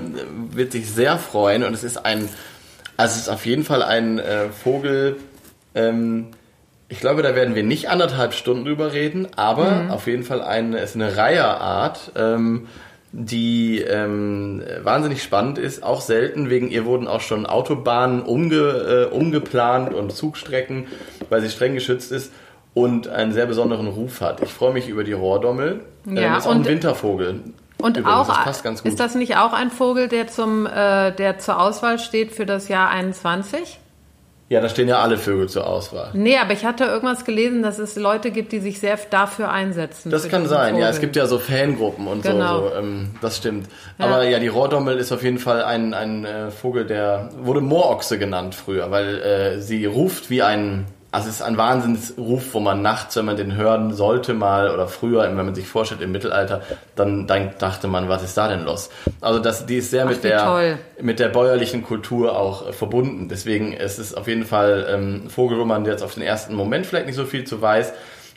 wird 0.50 0.72
sich 0.72 0.90
sehr 0.90 1.18
freuen 1.18 1.64
und 1.64 1.74
es 1.74 1.82
ist 1.82 2.04
ein, 2.04 2.28
also 2.96 3.14
es 3.14 3.22
ist 3.22 3.28
auf 3.28 3.46
jeden 3.46 3.64
Fall 3.64 3.82
ein 3.82 4.18
äh, 4.18 4.48
Vogel. 4.48 5.16
Ähm, 5.74 6.28
ich 6.88 7.00
glaube, 7.00 7.22
da 7.22 7.34
werden 7.34 7.54
wir 7.54 7.64
nicht 7.64 7.88
anderthalb 7.88 8.32
Stunden 8.32 8.64
drüber 8.64 8.92
reden, 8.92 9.28
aber 9.36 9.70
mhm. 9.70 9.90
auf 9.90 10.06
jeden 10.06 10.22
Fall 10.22 10.40
eine, 10.42 10.78
ist 10.78 10.94
eine 10.94 11.16
Reiherart, 11.16 12.12
ähm, 12.16 12.68
die 13.12 13.80
ähm, 13.80 14.62
wahnsinnig 14.82 15.22
spannend 15.22 15.58
ist, 15.58 15.82
auch 15.82 16.00
selten, 16.00 16.50
wegen 16.50 16.70
ihr 16.70 16.84
wurden 16.84 17.08
auch 17.08 17.20
schon 17.20 17.46
Autobahnen 17.46 18.22
umge, 18.22 19.08
äh, 19.10 19.14
umgeplant 19.14 19.94
und 19.94 20.12
Zugstrecken, 20.12 20.86
weil 21.28 21.40
sie 21.40 21.48
streng 21.48 21.74
geschützt 21.74 22.12
ist 22.12 22.32
und 22.74 23.08
einen 23.08 23.32
sehr 23.32 23.46
besonderen 23.46 23.88
Ruf 23.88 24.20
hat. 24.20 24.42
Ich 24.42 24.52
freue 24.52 24.72
mich 24.72 24.88
über 24.88 25.02
die 25.02 25.14
Rohrdommel. 25.14 25.80
Ähm, 26.06 26.16
ja, 26.16 26.36
ist 26.36 26.46
auch 26.46 26.54
ein 26.54 26.66
Wintervogel. 26.66 27.40
Und 27.78 27.96
Übrigens, 27.96 28.30
auch 28.30 28.44
das 28.44 28.62
ist 28.84 29.00
das 29.00 29.14
nicht 29.14 29.36
auch 29.36 29.52
ein 29.52 29.70
Vogel, 29.70 30.08
der 30.08 30.28
zum 30.28 30.66
äh, 30.66 31.12
der 31.12 31.38
zur 31.38 31.60
Auswahl 31.60 31.98
steht 31.98 32.32
für 32.32 32.46
das 32.46 32.68
Jahr 32.68 32.88
21? 32.88 33.78
Ja, 34.48 34.60
da 34.60 34.68
stehen 34.68 34.86
ja 34.86 35.00
alle 35.00 35.18
Vögel 35.18 35.48
zur 35.48 35.66
Auswahl. 35.66 36.10
Nee, 36.12 36.38
aber 36.38 36.52
ich 36.52 36.64
hatte 36.64 36.84
irgendwas 36.84 37.24
gelesen, 37.24 37.64
dass 37.64 37.80
es 37.80 37.96
Leute 37.96 38.30
gibt, 38.30 38.52
die 38.52 38.60
sich 38.60 38.78
sehr 38.78 38.96
dafür 39.10 39.50
einsetzen. 39.50 40.10
Das 40.10 40.28
kann 40.28 40.46
sein, 40.46 40.70
Vogel. 40.74 40.82
ja. 40.84 40.88
Es 40.88 41.00
gibt 41.00 41.16
ja 41.16 41.26
so 41.26 41.40
Fangruppen 41.40 42.06
und 42.06 42.22
genau. 42.22 42.60
so. 42.60 42.68
so 42.68 42.74
ähm, 42.76 43.10
das 43.20 43.38
stimmt. 43.38 43.66
Ja. 43.98 44.04
Aber 44.04 44.22
ja, 44.22 44.38
die 44.38 44.46
Rohrdommel 44.46 44.98
ist 44.98 45.10
auf 45.10 45.24
jeden 45.24 45.38
Fall 45.38 45.64
ein, 45.64 45.94
ein 45.94 46.24
äh, 46.24 46.52
Vogel, 46.52 46.86
der 46.86 47.30
wurde 47.40 47.60
Moorochse 47.60 48.20
genannt 48.20 48.54
früher, 48.54 48.92
weil 48.92 49.18
äh, 49.20 49.60
sie 49.60 49.84
ruft 49.84 50.30
wie 50.30 50.42
ein 50.42 50.86
also 51.16 51.30
es 51.30 51.36
ist 51.36 51.42
ein 51.42 51.56
Wahnsinnsruf, 51.56 52.52
wo 52.52 52.60
man 52.60 52.82
nachts, 52.82 53.16
wenn 53.16 53.24
man 53.24 53.38
den 53.38 53.56
hören 53.56 53.94
sollte 53.94 54.34
mal 54.34 54.70
oder 54.70 54.86
früher, 54.86 55.22
wenn 55.22 55.34
man 55.34 55.54
sich 55.54 55.66
vorstellt 55.66 56.02
im 56.02 56.12
Mittelalter, 56.12 56.60
dann, 56.94 57.26
dann 57.26 57.54
dachte 57.58 57.88
man, 57.88 58.10
was 58.10 58.22
ist 58.22 58.36
da 58.36 58.48
denn 58.48 58.66
los? 58.66 58.90
Also 59.22 59.38
das, 59.38 59.64
die 59.64 59.76
ist 59.78 59.90
sehr 59.90 60.04
Ach, 60.04 60.10
mit 60.10 60.24
der 60.24 60.78
mit 61.00 61.18
der 61.18 61.28
bäuerlichen 61.30 61.82
Kultur 61.82 62.38
auch 62.38 62.68
äh, 62.68 62.72
verbunden. 62.74 63.30
Deswegen 63.30 63.72
ist 63.72 63.98
es 63.98 64.12
auf 64.12 64.28
jeden 64.28 64.44
Fall 64.44 64.86
ähm, 64.90 65.30
Vogel, 65.30 65.58
wo 65.58 65.64
man 65.64 65.86
jetzt 65.86 66.02
auf 66.02 66.12
den 66.12 66.22
ersten 66.22 66.54
Moment 66.54 66.84
vielleicht 66.84 67.06
nicht 67.06 67.16
so 67.16 67.24
viel 67.24 67.44
zu 67.44 67.62
weiß. 67.62 67.94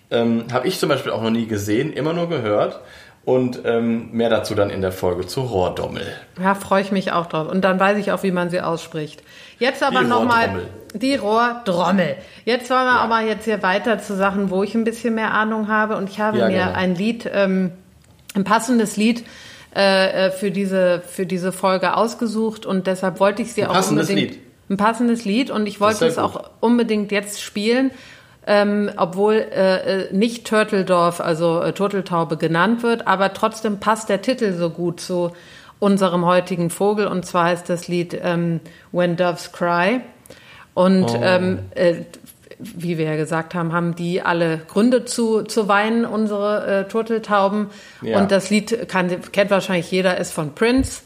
Ähm, 0.09 0.45
Habe 0.53 0.65
ich 0.65 0.79
zum 0.79 0.87
Beispiel 0.87 1.11
auch 1.11 1.21
noch 1.21 1.31
nie 1.31 1.47
gesehen, 1.47 1.91
immer 1.91 2.13
nur 2.13 2.29
gehört. 2.29 2.79
Und 3.25 3.61
ähm, 3.65 4.11
mehr 4.11 4.29
dazu 4.29 4.55
dann 4.55 4.69
in 4.69 4.81
der 4.81 4.91
Folge 4.91 5.27
zu 5.27 5.41
Rohrdommel. 5.41 6.07
Ja, 6.41 6.55
freue 6.55 6.81
ich 6.81 6.91
mich 6.91 7.11
auch 7.11 7.27
drauf. 7.27 7.47
Und 7.49 7.61
dann 7.61 7.79
weiß 7.79 7.97
ich 7.97 8.11
auch, 8.11 8.23
wie 8.23 8.31
man 8.31 8.49
sie 8.49 8.61
ausspricht. 8.61 9.21
Jetzt 9.59 9.83
aber 9.83 10.01
nochmal 10.01 10.63
die 10.95 11.15
Rohrdrommel. 11.15 12.15
Jetzt 12.45 12.69
wollen 12.69 12.85
wir 12.85 12.95
ja. 12.95 13.01
aber 13.01 13.21
jetzt 13.21 13.45
hier 13.45 13.61
weiter 13.61 13.99
zu 13.99 14.15
Sachen, 14.15 14.49
wo 14.49 14.63
ich 14.63 14.73
ein 14.73 14.83
bisschen 14.83 15.13
mehr 15.15 15.33
Ahnung 15.33 15.67
habe. 15.67 15.95
Und 15.97 16.09
ich 16.09 16.19
habe 16.19 16.39
ja, 16.39 16.47
mir 16.47 16.63
genau. 16.65 16.73
ein 16.73 16.95
Lied, 16.95 17.29
ähm, 17.31 17.71
ein 18.35 18.45
passendes 18.45 18.97
Lied 18.97 19.25
äh, 19.75 20.27
äh 20.27 20.31
für 20.31 20.51
diese 20.51 21.01
für 21.01 21.25
diese 21.25 21.51
Folge 21.51 21.95
ausgesucht 21.95 22.65
und 22.65 22.87
deshalb 22.87 23.19
wollte 23.19 23.41
ich 23.41 23.53
sie 23.53 23.63
ein 23.63 23.69
auch 23.69 23.89
unbedingt 23.89 24.19
Lied. 24.19 24.39
ein 24.69 24.77
passendes 24.77 25.25
Lied 25.25 25.51
und 25.51 25.67
ich 25.67 25.79
wollte 25.79 26.05
es 26.05 26.17
auch 26.17 26.49
unbedingt 26.59 27.11
jetzt 27.11 27.41
spielen. 27.41 27.91
Ähm, 28.51 28.89
obwohl 28.97 29.35
äh, 29.35 30.05
äh, 30.05 30.07
nicht 30.11 30.47
Turteldorf, 30.47 31.21
also 31.21 31.61
äh, 31.61 31.71
Turteltaube 31.71 32.35
genannt 32.35 32.81
wird, 32.81 33.05
aber 33.05 33.31
trotzdem 33.33 33.79
passt 33.79 34.09
der 34.09 34.23
Titel 34.23 34.53
so 34.53 34.71
gut 34.71 34.99
zu 34.99 35.33
unserem 35.77 36.25
heutigen 36.25 36.71
Vogel 36.71 37.05
und 37.05 37.27
zwar 37.27 37.45
heißt 37.45 37.69
das 37.69 37.87
Lied 37.87 38.19
ähm, 38.19 38.59
When 38.91 39.17
Doves 39.17 39.51
Cry. 39.51 40.01
Und 40.73 41.11
oh. 41.11 41.19
ähm, 41.21 41.59
äh, 41.75 41.97
wie 42.57 42.97
wir 42.97 43.05
ja 43.05 43.17
gesagt 43.17 43.53
haben, 43.53 43.71
haben 43.71 43.93
die 43.93 44.23
alle 44.23 44.57
Gründe 44.67 45.05
zu, 45.05 45.43
zu 45.43 45.67
weinen, 45.67 46.05
unsere 46.05 46.65
äh, 46.65 46.87
Turteltauben. 46.87 47.67
Ja. 48.01 48.19
Und 48.19 48.31
das 48.31 48.49
Lied 48.49 48.89
kann, 48.89 49.11
kennt 49.31 49.51
wahrscheinlich 49.51 49.91
jeder, 49.91 50.17
ist 50.17 50.33
von 50.33 50.55
Prince. 50.55 51.03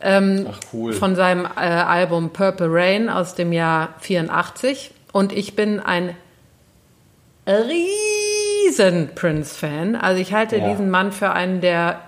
Ähm, 0.00 0.46
Ach, 0.50 0.58
cool. 0.72 0.94
Von 0.94 1.14
seinem 1.14 1.44
äh, 1.44 1.60
Album 1.60 2.30
Purple 2.30 2.68
Rain 2.70 3.10
aus 3.10 3.34
dem 3.34 3.52
Jahr 3.52 3.90
84. 4.00 4.92
Und 5.12 5.32
ich 5.34 5.54
bin 5.54 5.78
ein 5.78 6.16
riesen 7.50 9.10
Prince-Fan. 9.14 9.96
Also 9.96 10.20
ich 10.20 10.32
halte 10.32 10.58
ja. 10.58 10.68
diesen 10.68 10.90
Mann 10.90 11.12
für 11.12 11.30
einen 11.30 11.60
der 11.60 12.00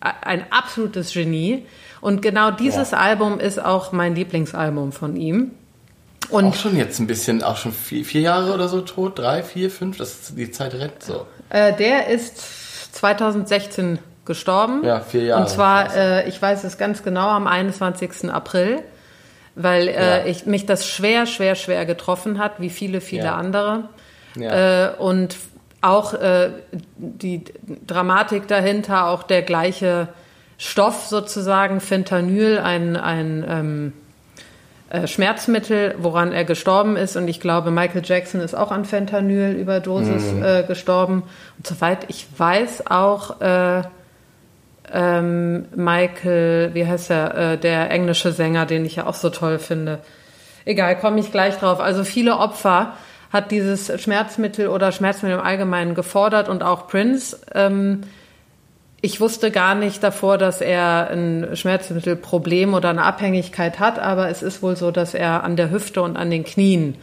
ein 0.00 0.44
absolutes 0.50 1.12
Genie. 1.12 1.66
Und 2.00 2.22
genau 2.22 2.50
dieses 2.50 2.92
ja. 2.92 2.98
Album 2.98 3.38
ist 3.38 3.62
auch 3.62 3.92
mein 3.92 4.14
Lieblingsalbum 4.14 4.92
von 4.92 5.16
ihm. 5.16 5.52
Und 6.30 6.44
auch 6.46 6.54
schon 6.54 6.76
jetzt 6.76 6.98
ein 7.00 7.06
bisschen, 7.06 7.42
auch 7.42 7.56
schon 7.56 7.72
vier, 7.72 8.04
vier 8.04 8.20
Jahre 8.22 8.54
oder 8.54 8.68
so 8.68 8.80
tot, 8.80 9.18
drei, 9.18 9.42
vier, 9.42 9.70
fünf, 9.70 9.98
das 9.98 10.12
ist 10.12 10.38
die 10.38 10.50
Zeit 10.50 10.74
rennt 10.74 11.02
so. 11.02 11.26
Äh, 11.48 11.74
der 11.74 12.06
ist 12.06 12.94
2016 12.94 13.98
gestorben. 14.24 14.84
Ja, 14.84 15.00
vier 15.00 15.24
Jahre. 15.24 15.42
Und 15.42 15.48
zwar, 15.48 15.94
äh, 15.94 16.28
ich 16.28 16.40
weiß 16.40 16.64
es 16.64 16.78
ganz 16.78 17.02
genau, 17.02 17.28
am 17.28 17.46
21. 17.46 18.30
April, 18.30 18.78
weil 19.56 19.88
äh, 19.88 19.92
ja. 19.92 20.24
ich, 20.24 20.46
mich 20.46 20.66
das 20.66 20.86
schwer, 20.86 21.26
schwer, 21.26 21.56
schwer 21.56 21.84
getroffen 21.84 22.38
hat, 22.38 22.60
wie 22.60 22.70
viele, 22.70 23.00
viele 23.00 23.24
ja. 23.24 23.34
andere. 23.34 23.88
Ja. 24.36 24.90
Äh, 24.90 24.96
und 24.96 25.36
auch 25.82 26.14
äh, 26.14 26.50
die 26.96 27.44
Dramatik 27.86 28.46
dahinter, 28.48 29.08
auch 29.08 29.22
der 29.22 29.42
gleiche 29.42 30.08
Stoff 30.58 31.06
sozusagen, 31.06 31.80
Fentanyl, 31.80 32.58
ein, 32.58 32.96
ein 32.96 33.44
ähm, 33.48 33.92
äh, 34.90 35.06
Schmerzmittel, 35.06 35.94
woran 35.98 36.32
er 36.32 36.44
gestorben 36.44 36.96
ist. 36.96 37.16
Und 37.16 37.28
ich 37.28 37.40
glaube, 37.40 37.70
Michael 37.70 38.02
Jackson 38.04 38.40
ist 38.40 38.54
auch 38.54 38.70
an 38.70 38.84
Fentanyl-Überdosis 38.84 40.32
mhm. 40.32 40.44
äh, 40.44 40.62
gestorben. 40.64 41.22
Und 41.56 41.66
soweit 41.66 42.06
ich 42.08 42.26
weiß, 42.36 42.88
auch 42.88 43.40
äh, 43.40 43.82
ähm, 44.92 45.66
Michael, 45.74 46.74
wie 46.74 46.86
heißt 46.86 47.10
er, 47.10 47.52
äh, 47.52 47.58
der 47.58 47.90
englische 47.90 48.32
Sänger, 48.32 48.66
den 48.66 48.84
ich 48.84 48.96
ja 48.96 49.06
auch 49.06 49.14
so 49.14 49.30
toll 49.30 49.58
finde. 49.58 50.00
Egal, 50.64 50.98
komme 50.98 51.20
ich 51.20 51.32
gleich 51.32 51.56
drauf. 51.56 51.80
Also 51.80 52.04
viele 52.04 52.36
Opfer 52.36 52.94
hat 53.30 53.50
dieses 53.50 54.00
Schmerzmittel 54.00 54.68
oder 54.68 54.92
Schmerzmittel 54.92 55.38
im 55.38 55.44
Allgemeinen 55.44 55.94
gefordert 55.94 56.48
und 56.48 56.62
auch 56.62 56.88
Prince. 56.88 57.38
Ähm, 57.54 58.02
ich 59.02 59.20
wusste 59.20 59.50
gar 59.50 59.74
nicht 59.74 60.02
davor, 60.02 60.36
dass 60.36 60.60
er 60.60 61.08
ein 61.10 61.48
Schmerzmittelproblem 61.54 62.74
oder 62.74 62.90
eine 62.90 63.02
Abhängigkeit 63.02 63.78
hat, 63.80 63.98
aber 63.98 64.28
es 64.28 64.42
ist 64.42 64.62
wohl 64.62 64.76
so, 64.76 64.90
dass 64.90 65.14
er 65.14 65.42
an 65.42 65.56
der 65.56 65.70
Hüfte 65.70 66.02
und 66.02 66.16
an 66.16 66.30
den 66.30 66.44
Knien 66.44 66.96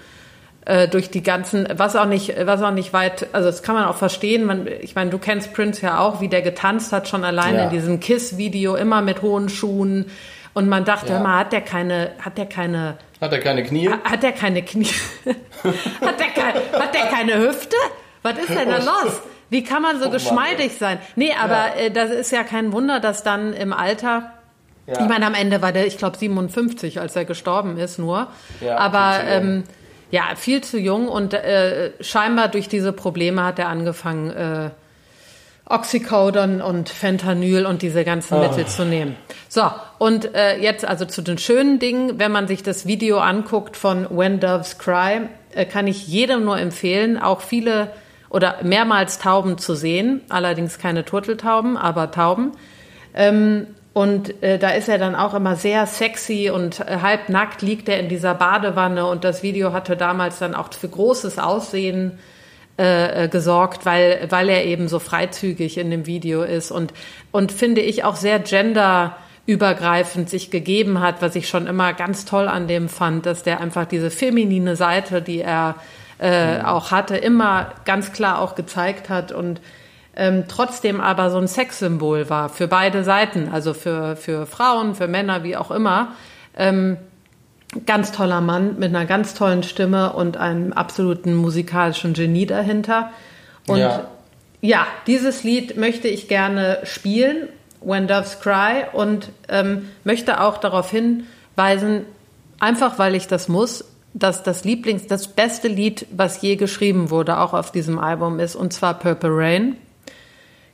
äh, 0.66 0.88
durch 0.88 1.10
die 1.10 1.24
ganzen, 1.24 1.68
was 1.76 1.96
auch 1.96 2.06
nicht, 2.06 2.36
was 2.46 2.62
auch 2.62 2.72
nicht 2.72 2.94
weit, 2.94 3.28
also 3.32 3.48
das 3.48 3.64
kann 3.64 3.74
man 3.74 3.86
auch 3.86 3.96
verstehen. 3.96 4.46
Man, 4.46 4.68
ich 4.68 4.96
meine, 4.96 5.10
du 5.10 5.18
kennst 5.18 5.54
Prince 5.54 5.82
ja 5.82 6.00
auch, 6.00 6.22
wie 6.22 6.28
der 6.28 6.42
getanzt 6.42 6.92
hat 6.92 7.08
schon 7.08 7.24
alleine 7.24 7.58
ja. 7.58 7.64
in 7.64 7.70
diesem 7.72 8.00
Kiss-Video, 8.00 8.76
immer 8.76 9.02
mit 9.02 9.22
hohen 9.22 9.50
Schuhen. 9.50 10.06
Und 10.58 10.70
man 10.70 10.86
dachte 10.86 11.14
ja. 11.14 11.20
immer, 11.20 11.38
hat 11.38 11.54
der 11.54 11.62
keine, 11.62 12.14
hat 12.20 12.36
der 12.40 12.48
keine 12.48 12.98
hat 13.22 13.32
er 13.32 13.40
keine 13.40 13.64
Knie? 13.64 13.92
Hat 14.04 14.24
er 14.24 14.32
keine 14.32 14.64
Knie? 14.64 14.88
hat, 16.02 16.20
der 16.20 16.30
kein, 16.30 16.56
hat 16.82 16.96
der 16.96 17.06
keine 17.12 17.38
Hüfte? 17.38 17.76
Was 18.24 18.40
ist 18.40 18.50
denn 18.50 18.68
da 18.68 18.78
los? 18.78 19.22
Wie 19.52 19.64
kann 19.64 19.84
man 19.84 20.00
so 20.00 20.08
oh, 20.08 20.10
geschmeidig 20.10 20.70
Mann, 20.70 20.80
sein? 20.80 21.00
Nee, 21.16 21.32
aber 21.40 21.78
ja. 21.78 21.86
äh, 21.86 21.92
das 21.92 22.10
ist 22.10 22.32
ja 22.32 22.42
kein 22.44 22.72
Wunder, 22.72 23.00
dass 23.00 23.22
dann 23.22 23.54
im 23.54 23.72
Alter 23.72 24.34
ja. 24.88 25.00
Ich 25.00 25.08
meine, 25.08 25.28
am 25.28 25.36
Ende 25.36 25.62
war 25.62 25.74
der, 25.74 25.86
ich 25.86 25.98
glaube, 25.98 26.18
57, 26.18 27.00
als 27.00 27.16
er 27.16 27.26
gestorben 27.26 27.78
ist, 27.78 28.00
nur. 28.00 28.30
Ja, 28.62 28.78
Aber 28.78 29.20
ähm, 29.28 29.66
ja, 30.10 30.24
viel 30.38 30.64
zu 30.64 30.80
jung 30.80 31.08
und 31.08 31.36
äh, 31.36 31.92
scheinbar 32.00 32.48
durch 32.48 32.68
diese 32.68 32.94
Probleme 32.94 33.44
hat 33.44 33.60
er 33.60 33.68
angefangen, 33.68 34.32
äh, 34.32 34.70
Oxycodon 35.70 36.62
und 36.62 36.90
Fentanyl 36.90 37.66
und 37.66 37.82
diese 37.82 38.04
ganzen 38.04 38.36
oh. 38.36 38.40
Mittel 38.40 38.66
zu 38.66 38.86
nehmen. 38.86 39.16
So, 39.50 39.64
und 39.98 40.34
äh, 40.36 40.58
jetzt 40.60 40.86
also 40.86 41.06
zu 41.06 41.22
den 41.22 41.38
schönen 41.38 41.80
Dingen. 41.80 42.20
Wenn 42.20 42.32
man 42.32 42.48
sich 42.48 42.64
das 42.64 42.86
Video 42.86 43.20
anguckt 43.20 43.78
von 43.78 44.08
When 44.10 44.40
Doves 44.40 44.78
Cry, 44.78 45.30
äh, 45.54 45.66
kann 45.66 45.88
ich 45.88 46.08
jedem 46.08 46.46
nur 46.46 46.58
empfehlen, 46.58 47.18
auch 47.18 47.42
viele 47.42 47.92
oder 48.30 48.58
mehrmals 48.64 49.20
Tauben 49.20 49.58
zu 49.58 49.76
sehen. 49.76 50.22
Allerdings 50.30 50.80
keine 50.80 51.06
Turteltauben, 51.06 51.78
aber 51.78 52.12
Tauben. 52.12 52.52
Ähm, 53.14 53.68
und 53.94 54.44
äh, 54.44 54.60
da 54.60 54.70
ist 54.70 54.90
er 54.90 55.00
dann 55.00 55.16
auch 55.16 55.34
immer 55.34 55.56
sehr 55.56 55.88
sexy 55.88 56.52
und 56.52 56.82
äh, 56.82 57.00
halbnackt 57.02 57.64
liegt 57.64 57.90
er 57.90 58.00
in 58.00 58.10
dieser 58.10 58.36
Badewanne. 58.36 59.08
Und 59.08 59.24
das 59.24 59.42
Video 59.44 59.74
hatte 59.74 59.98
damals 59.98 60.40
dann 60.40 60.54
auch 60.54 60.72
für 60.72 60.88
großes 60.88 61.40
Aussehen 61.40 62.20
äh, 62.80 63.24
äh, 63.24 63.28
gesorgt, 63.28 63.86
weil, 63.86 64.28
weil 64.30 64.50
er 64.50 64.66
eben 64.66 64.88
so 64.88 65.00
freizügig 65.00 65.78
in 65.78 65.90
dem 65.90 66.06
Video 66.06 66.44
ist 66.44 66.70
und, 66.70 66.94
und 67.32 67.52
finde 67.52 67.82
ich 67.82 68.04
auch 68.04 68.16
sehr 68.16 68.40
gender 68.40 69.18
übergreifend 69.48 70.30
sich 70.30 70.52
gegeben 70.52 71.00
hat, 71.00 71.22
was 71.22 71.36
ich 71.36 71.50
schon 71.50 71.66
immer 71.66 71.94
ganz 71.94 72.26
toll 72.26 72.48
an 72.48 72.68
dem 72.68 72.88
fand, 72.90 73.26
dass 73.26 73.42
der 73.42 73.62
einfach 73.62 73.86
diese 73.86 74.12
feminine 74.12 74.76
Seite, 74.76 75.24
die 75.24 75.42
er 75.42 75.76
äh, 76.20 76.60
mhm. 76.60 76.66
auch 76.66 76.92
hatte, 76.92 77.18
immer 77.18 77.72
ganz 77.86 78.12
klar 78.12 78.42
auch 78.42 78.56
gezeigt 78.56 79.10
hat 79.10 79.32
und 79.32 79.60
ähm, 80.16 80.46
trotzdem 80.48 81.00
aber 81.00 81.32
so 81.32 81.38
ein 81.38 81.48
Sexsymbol 81.48 82.30
war 82.30 82.50
für 82.50 82.68
beide 82.68 83.04
Seiten, 83.04 83.50
also 83.52 83.74
für, 83.74 84.16
für 84.16 84.46
Frauen, 84.46 84.96
für 84.96 85.08
Männer, 85.08 85.44
wie 85.44 85.56
auch 85.56 85.72
immer. 85.72 86.14
Ähm, 86.56 86.98
ganz 87.86 88.12
toller 88.12 88.42
Mann 88.42 88.78
mit 88.80 88.90
einer 88.90 89.06
ganz 89.06 89.34
tollen 89.34 89.64
Stimme 89.64 90.14
und 90.14 90.38
einem 90.38 90.74
absoluten 90.74 91.36
musikalischen 91.36 92.14
Genie 92.14 92.46
dahinter. 92.46 93.12
Und 93.68 93.80
ja, 93.80 94.08
ja 94.62 94.88
dieses 95.06 95.44
Lied 95.44 95.78
möchte 95.78 96.08
ich 96.08 96.28
gerne 96.28 96.80
spielen 96.84 97.50
When 97.82 98.08
Doves 98.08 98.40
Cry 98.40 98.86
und 98.92 99.30
ähm, 99.50 99.90
möchte 100.04 100.42
auch 100.42 100.58
darauf 100.58 100.92
hinweisen, 100.92 102.06
einfach 102.60 102.98
weil 102.98 103.16
ich 103.16 103.28
das 103.28 103.48
muss, 103.48 103.86
dass 104.14 104.44
das 104.44 104.64
Lieblings, 104.64 105.08
das 105.08 105.28
beste 105.28 105.68
Lied, 105.68 106.08
was 106.12 106.42
je 106.42 106.56
geschrieben 106.56 107.12
wurde, 107.12 107.40
auch 107.40 107.54
auf 107.54 107.72
diesem 107.72 108.00
Album 108.00 108.40
ist, 108.40 108.56
und 108.56 108.74
zwar 108.74 108.96
Purple 108.96 109.30
Rain. 109.32 109.76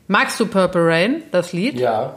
Magst 0.08 0.40
du 0.40 0.46
Purple 0.46 0.86
Rain, 0.86 1.24
das 1.32 1.54
Lied? 1.54 1.80
Ja, 1.80 2.16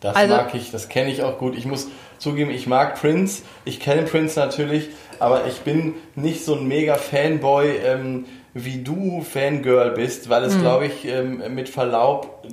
das 0.00 0.16
also, 0.16 0.34
mag 0.34 0.54
ich, 0.54 0.70
das 0.70 0.88
kenne 0.88 1.10
ich 1.10 1.22
auch 1.22 1.38
gut. 1.38 1.56
Ich 1.56 1.66
muss 1.66 1.88
zugeben, 2.20 2.50
ich 2.50 2.66
mag 2.66 3.00
Prince, 3.00 3.42
ich 3.64 3.80
kenne 3.80 4.02
Prince 4.02 4.38
natürlich, 4.38 4.90
aber 5.18 5.46
ich 5.46 5.60
bin 5.60 5.94
nicht 6.14 6.44
so 6.44 6.54
ein 6.54 6.68
mega 6.68 6.94
Fanboy, 6.94 7.76
ähm, 7.84 8.26
wie 8.54 8.82
du 8.82 9.22
Fangirl 9.22 9.92
bist, 9.92 10.28
weil 10.28 10.44
es, 10.44 10.54
mhm. 10.54 10.60
glaube 10.60 10.86
ich, 10.86 11.06
ähm, 11.06 11.42
mit 11.54 11.68
Verlaub 11.68 12.44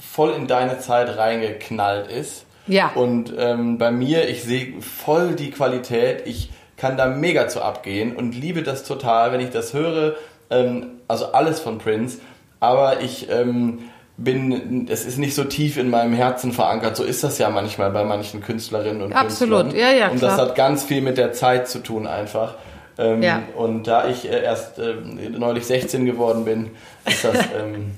voll 0.00 0.32
in 0.32 0.46
deine 0.46 0.78
Zeit 0.78 1.16
reingeknallt 1.16 2.10
ist. 2.10 2.46
Ja. 2.66 2.92
Und 2.94 3.32
ähm, 3.38 3.78
bei 3.78 3.90
mir, 3.90 4.28
ich 4.28 4.42
sehe 4.42 4.80
voll 4.80 5.34
die 5.34 5.50
Qualität. 5.50 6.26
Ich 6.26 6.50
kann 6.76 6.96
da 6.96 7.06
mega 7.06 7.48
zu 7.48 7.62
abgehen 7.62 8.16
und 8.16 8.34
liebe 8.34 8.62
das 8.62 8.84
total, 8.84 9.32
wenn 9.32 9.40
ich 9.40 9.50
das 9.50 9.72
höre. 9.72 10.16
Ähm, 10.50 10.86
also 11.08 11.32
alles 11.32 11.60
von 11.60 11.78
Prince. 11.78 12.18
Aber 12.60 13.00
ich 13.00 13.30
ähm, 13.30 13.90
bin, 14.16 14.86
es 14.90 15.04
ist 15.04 15.18
nicht 15.18 15.34
so 15.34 15.44
tief 15.44 15.76
in 15.76 15.90
meinem 15.90 16.14
Herzen 16.14 16.52
verankert. 16.52 16.96
So 16.96 17.04
ist 17.04 17.22
das 17.22 17.38
ja 17.38 17.50
manchmal 17.50 17.90
bei 17.90 18.04
manchen 18.04 18.42
Künstlerinnen 18.42 19.02
und 19.02 19.12
Absolut. 19.12 19.70
Künstlern. 19.70 19.80
Ja, 19.80 19.96
ja, 19.96 20.08
und 20.08 20.22
das 20.22 20.38
hat 20.38 20.54
ganz 20.54 20.84
viel 20.84 21.02
mit 21.02 21.18
der 21.18 21.32
Zeit 21.32 21.68
zu 21.68 21.80
tun 21.80 22.06
einfach. 22.06 22.54
Ähm, 22.98 23.22
ja. 23.22 23.42
Und 23.54 23.86
da 23.86 24.08
ich 24.08 24.30
äh, 24.30 24.42
erst 24.42 24.78
äh, 24.78 24.94
neulich 25.30 25.66
16 25.66 26.06
geworden 26.06 26.46
bin, 26.46 26.70
ist 27.04 27.24
das 27.24 27.36
ähm, 27.60 27.92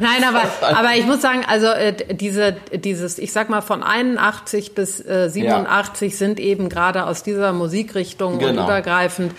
Nein, 0.00 0.24
aber, 0.24 0.42
aber 0.78 0.96
ich 0.96 1.06
muss 1.06 1.22
sagen, 1.22 1.44
also 1.46 1.68
äh, 1.68 1.94
diese, 2.14 2.56
dieses, 2.72 3.18
ich 3.18 3.32
sag 3.32 3.48
mal, 3.48 3.60
von 3.60 3.82
81 3.82 4.74
bis 4.74 5.04
äh, 5.04 5.28
87 5.28 6.12
ja. 6.12 6.18
sind 6.18 6.40
eben 6.40 6.68
gerade 6.68 7.06
aus 7.06 7.22
dieser 7.22 7.52
Musikrichtung 7.52 8.38
genau. 8.38 8.50
und 8.62 8.66
übergreifend 8.66 9.32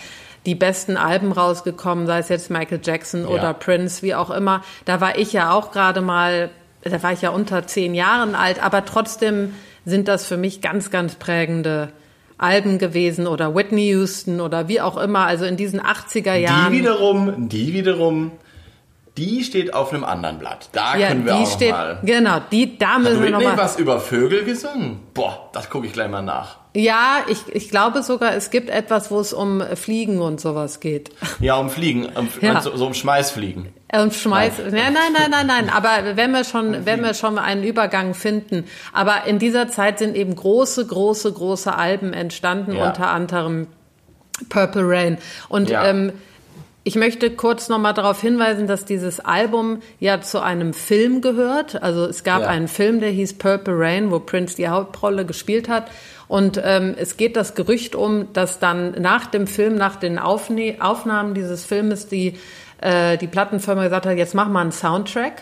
die 0.46 0.56
besten 0.56 0.98
Alben 0.98 1.32
rausgekommen, 1.32 2.08
sei 2.08 2.20
es 2.20 2.30
jetzt 2.30 2.50
Michael 2.50 2.80
Jackson 2.84 3.22
ja. 3.22 3.28
oder 3.28 3.54
Prince, 3.54 4.02
wie 4.02 4.16
auch 4.16 4.30
immer. 4.30 4.64
Da 4.86 5.02
war 5.02 5.18
ich 5.18 5.34
ja 5.34 5.52
auch 5.52 5.72
gerade 5.72 6.02
mal, 6.02 6.50
da 6.82 7.04
war 7.04 7.14
ich 7.14 7.22
ja 7.22 7.30
unter 7.30 7.68
zehn 7.68 7.94
Jahren 7.94 8.36
alt, 8.36 8.64
aber 8.64 8.86
trotzdem 8.86 9.54
sind 9.86 10.08
das 10.08 10.26
für 10.26 10.38
mich 10.38 10.62
ganz, 10.62 10.92
ganz 10.92 11.16
prägende 11.16 11.90
Alben 12.38 12.78
gewesen 12.78 13.28
oder 13.28 13.54
Whitney 13.54 13.90
Houston 13.90 14.40
oder 14.40 14.68
wie 14.68 14.80
auch 14.80 14.98
immer, 14.98 15.26
also 15.26 15.46
in 15.46 15.58
diesen 15.58 15.82
80er 15.82 16.36
Jahren. 16.36 16.72
Die 16.72 16.80
wiederum, 16.80 17.50
die 17.50 17.74
wiederum 17.74 18.32
die 19.20 19.44
steht 19.44 19.74
auf 19.74 19.92
einem 19.92 20.06
anderen 20.06 20.40
Blatt. 20.40 20.70
Da 20.72 20.96
ja, 20.96 21.10
können 21.10 21.26
wir 21.26 21.34
die 21.34 21.40
auch 21.40 21.54
steht, 21.54 21.72
mal. 21.72 22.00
Genau, 22.04 22.40
die, 22.52 22.78
da 22.78 23.00
müssen 23.00 23.18
Hat 23.18 23.24
wir 23.24 23.32
noch 23.32 23.42
mal. 23.42 23.58
was 23.58 23.78
über 23.78 24.00
Vögel 24.00 24.46
gesungen? 24.46 25.02
Boah, 25.14 25.50
das 25.52 25.70
gucke 25.70 25.88
ich 25.88 25.94
gleich 25.94 26.10
mal 26.10 26.22
nach. 26.22 26.59
Ja, 26.80 27.26
ich, 27.28 27.40
ich 27.54 27.70
glaube 27.70 28.04
sogar, 28.04 28.36
es 28.36 28.52
gibt 28.52 28.70
etwas, 28.70 29.12
wo 29.12 29.20
es 29.20 29.34
um 29.34 29.62
Fliegen 29.76 30.22
und 30.22 30.40
sowas 30.40 30.80
geht. 30.80 31.12
Ja, 31.40 31.58
um 31.58 31.70
Fliegen, 31.70 32.06
um, 32.06 32.30
ja. 32.42 32.62
so, 32.62 32.76
so 32.78 32.88
um 32.88 32.94
Schmeißfliegen. 32.94 33.68
Um 33.92 34.12
Schmeiß, 34.12 34.54
nein, 34.72 34.94
nein, 34.94 35.14
nein, 35.14 35.32
nein, 35.32 35.48
nein. 35.48 35.70
Aber 35.74 36.16
wenn 36.16 36.32
wir 36.32 36.46
schon, 36.46 36.86
wenn 36.86 37.02
wir 37.02 37.14
schon 37.14 37.38
einen 37.38 37.64
Übergang 37.64 38.14
finden. 38.14 38.66
Aber 38.94 39.26
in 39.26 39.40
dieser 39.40 39.68
Zeit 39.68 40.00
sind 40.00 40.16
eben 40.16 40.36
große, 40.36 40.86
große, 40.86 41.34
große 41.34 41.76
Alben 41.76 42.14
entstanden, 42.14 42.74
ja. 42.74 42.88
unter 42.88 43.10
anderem 43.10 43.68
Purple 44.48 44.84
Rain. 44.88 45.18
Und 45.50 45.70
ja. 45.70 45.86
ähm, 45.86 46.14
ich 46.84 46.96
möchte 46.96 47.30
kurz 47.32 47.68
nochmal 47.68 47.94
darauf 47.94 48.22
hinweisen, 48.22 48.66
dass 48.68 48.86
dieses 48.86 49.20
Album 49.20 49.82
ja 50.00 50.22
zu 50.22 50.42
einem 50.42 50.74
Film 50.74 51.22
gehört. 51.22 51.84
Also 51.84 52.06
es 52.06 52.24
gab 52.24 52.44
ja. 52.44 52.48
einen 52.48 52.68
Film, 52.68 53.00
der 53.00 53.10
hieß 53.10 53.38
Purple 53.38 53.78
Rain, 53.78 54.12
wo 54.12 54.20
Prince 54.20 54.56
die 54.56 54.70
Hauptrolle 54.70 55.26
gespielt 55.26 55.68
hat. 55.68 55.92
Und 56.30 56.62
ähm, 56.64 56.94
es 56.96 57.18
geht 57.18 57.36
das 57.36 57.56
Gerücht 57.56 57.96
um, 57.96 58.32
dass 58.34 58.60
dann 58.60 58.92
nach 59.02 59.26
dem 59.26 59.48
Film, 59.48 59.76
nach 59.76 59.96
den 59.96 60.20
Aufne 60.20 60.76
Aufnahmen 60.80 61.34
dieses 61.34 61.66
Filmes, 61.66 62.08
die, 62.08 62.38
äh, 62.82 63.18
die 63.18 63.26
Plattenfirma 63.26 63.84
gesagt 63.84 64.06
hat, 64.06 64.16
jetzt 64.16 64.36
mach 64.36 64.48
mal 64.48 64.62
einen 64.62 64.72
Soundtrack 64.72 65.42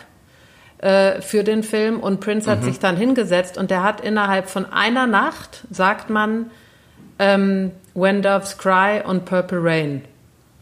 äh, 0.78 1.20
für 1.22 1.44
den 1.44 1.64
Film. 1.64 2.00
Und 2.00 2.22
Prince 2.22 2.50
hat 2.50 2.62
mhm. 2.62 2.64
sich 2.64 2.80
dann 2.80 2.96
hingesetzt 2.96 3.58
und 3.58 3.70
der 3.70 3.84
hat 3.84 4.00
innerhalb 4.00 4.50
von 4.50 4.66
einer 4.72 5.08
Nacht, 5.08 5.64
sagt 5.70 6.10
man, 6.10 6.52
ähm, 7.20 7.74
When 7.94 8.22
Doves 8.22 8.58
Cry 8.58 9.02
und 9.06 9.26
Purple 9.26 9.60
Rain 9.62 10.06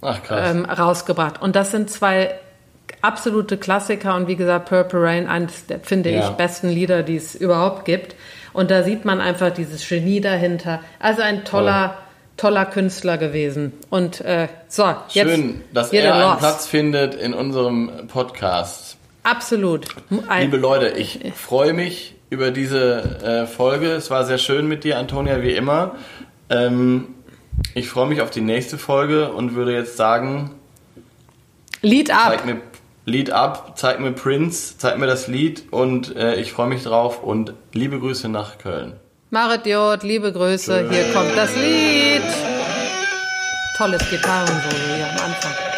Ach, 0.02 0.20
ähm, 0.32 0.66
rausgebracht. 0.66 1.40
Und 1.40 1.56
das 1.56 1.70
sind 1.70 1.92
zwei 1.92 2.34
absolute 3.04 3.58
Klassiker 3.58 4.16
und 4.16 4.28
wie 4.28 4.36
gesagt, 4.36 4.70
Purple 4.70 5.04
Rain, 5.04 5.28
eines 5.28 5.68
der, 5.68 5.82
finde 5.82 6.10
ja. 6.10 6.30
ich, 6.30 6.30
besten 6.32 6.70
Lieder, 6.70 7.04
die 7.04 7.18
es 7.18 7.36
überhaupt 7.36 7.86
gibt. 7.86 8.16
Und 8.56 8.72
da 8.72 8.84
sieht 8.84 9.04
man 9.04 9.20
einfach 9.20 9.52
dieses 9.52 9.88
Genie 9.88 10.22
dahinter. 10.22 10.80
Also 11.00 11.22
ein 11.22 11.44
toller, 11.44 11.98
toller 12.38 12.66
Künstler 12.66 13.18
gewesen. 13.18 13.74
Und 13.90 14.22
äh, 14.22 14.48
so, 14.70 14.96
jetzt. 15.10 15.30
Schön, 15.30 15.62
dass 15.74 15.92
er 15.92 16.14
einen 16.14 16.24
los. 16.24 16.38
Platz 16.40 16.66
findet 16.66 17.16
in 17.16 17.34
unserem 17.34 18.08
Podcast. 18.08 18.96
Absolut. 19.24 19.88
Ein 20.30 20.44
Liebe 20.44 20.56
Leute, 20.58 20.88
ich 20.88 21.34
freue 21.36 21.74
mich 21.74 22.16
über 22.30 22.52
diese 22.52 23.02
äh, 23.22 23.46
Folge. 23.46 23.92
Es 23.92 24.10
war 24.10 24.24
sehr 24.24 24.38
schön 24.38 24.70
mit 24.70 24.86
dir, 24.86 25.00
Antonia, 25.00 25.42
wie 25.42 25.52
immer. 25.52 25.96
Ähm, 26.50 27.10
ich 27.74 27.90
freue 27.90 28.08
mich 28.08 28.22
auf 28.22 28.30
die 28.30 28.42
nächste 28.42 28.78
Folge 28.78 29.34
und 29.34 29.56
würde 29.56 29.74
jetzt 29.74 29.98
sagen: 29.98 30.52
Lied 31.82 32.10
ab. 32.10 32.28
Zeig 32.30 32.46
mir 32.46 32.62
Lied 33.08 33.30
ab, 33.30 33.74
zeig 33.76 34.00
mir 34.00 34.14
Prince, 34.14 34.80
zeig 34.80 34.98
mir 34.98 35.06
das 35.06 35.28
Lied 35.28 35.72
und 35.72 36.16
äh, 36.16 36.36
ich 36.36 36.52
freue 36.54 36.68
mich 36.68 36.82
drauf 36.82 37.22
und 37.22 37.54
liebe 37.72 38.00
Grüße 38.00 38.30
nach 38.30 38.58
Köln. 38.58 38.94
Marit 39.30 39.68
Jod, 39.68 40.02
liebe 40.02 40.34
Grüße, 40.34 40.90
hier 40.90 41.14
kommt 41.14 41.38
das 41.38 41.56
Lied. 41.56 42.24
Tolles 43.78 44.10
Gitarrensolo 44.10 44.96
hier 44.96 45.06
am 45.06 45.26
Anfang. 45.26 45.75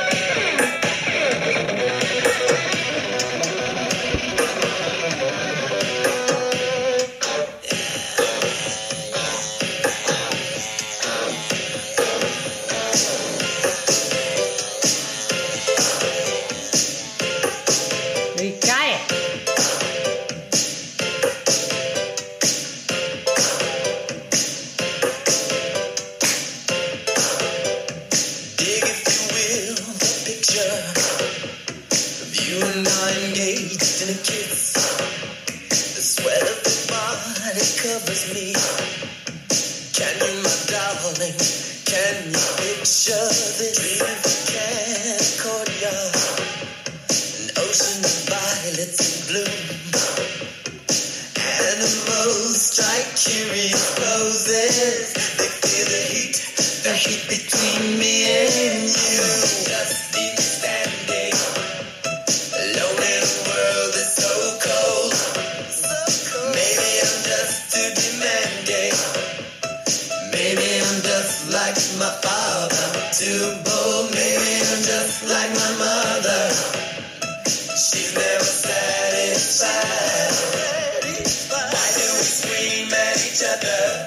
just 74.87 75.23
like 75.27 75.51
my 75.51 75.71
mother. 75.83 76.43
She's 77.75 78.15
never 78.15 78.43
satisfied. 78.43 79.67
Why 81.51 81.87
do 81.97 82.05
we 82.15 82.23
each 83.27 83.43
other? 83.43 84.06